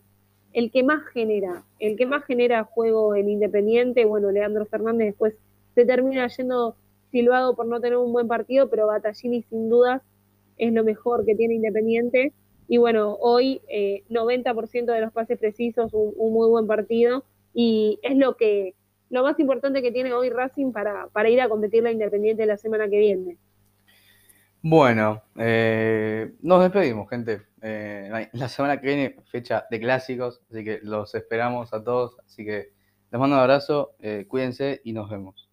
el 0.52 0.72
que 0.72 0.82
más 0.82 1.04
genera, 1.12 1.62
el 1.78 1.96
que 1.96 2.06
más 2.06 2.24
genera 2.24 2.64
juego 2.64 3.14
en 3.14 3.28
Independiente, 3.28 4.04
bueno, 4.04 4.32
Leandro 4.32 4.66
Fernández 4.66 5.08
después 5.08 5.34
se 5.76 5.84
termina 5.84 6.26
yendo 6.26 6.74
silbado 7.12 7.54
por 7.54 7.66
no 7.66 7.80
tener 7.80 7.98
un 7.98 8.12
buen 8.12 8.26
partido, 8.26 8.68
pero 8.68 8.88
Battaglini 8.88 9.42
sin 9.42 9.68
dudas 9.68 10.02
es 10.56 10.72
lo 10.72 10.82
mejor 10.82 11.24
que 11.24 11.36
tiene 11.36 11.54
Independiente. 11.54 12.32
Y 12.72 12.78
bueno, 12.78 13.16
hoy 13.18 13.60
90% 14.08 14.74
eh, 14.74 14.94
de 14.94 15.00
los 15.00 15.12
pases 15.12 15.36
precisos, 15.36 15.92
un, 15.92 16.12
un, 16.16 16.32
muy 16.32 16.48
buen 16.48 16.68
partido, 16.68 17.24
y 17.52 17.98
es 18.00 18.16
lo 18.16 18.36
que 18.36 18.76
lo 19.08 19.24
más 19.24 19.40
importante 19.40 19.82
que 19.82 19.90
tiene 19.90 20.12
hoy 20.12 20.30
Racing 20.30 20.70
para, 20.70 21.08
para 21.08 21.28
ir 21.28 21.40
a 21.40 21.48
competir 21.48 21.82
la 21.82 21.90
Independiente 21.90 22.46
la 22.46 22.56
semana 22.56 22.88
que 22.88 23.00
viene. 23.00 23.38
Bueno, 24.62 25.20
eh, 25.36 26.32
nos 26.42 26.62
despedimos, 26.62 27.10
gente. 27.10 27.42
Eh, 27.60 28.28
la 28.34 28.48
semana 28.48 28.80
que 28.80 28.86
viene, 28.86 29.16
fecha 29.32 29.66
de 29.68 29.80
clásicos, 29.80 30.40
así 30.48 30.62
que 30.62 30.78
los 30.84 31.12
esperamos 31.16 31.74
a 31.74 31.82
todos. 31.82 32.18
Así 32.24 32.44
que 32.44 32.70
Les 33.10 33.18
mando 33.18 33.34
un 33.34 33.42
abrazo, 33.42 33.96
eh, 33.98 34.26
cuídense 34.28 34.80
y 34.84 34.92
nos 34.92 35.10
vemos. 35.10 35.49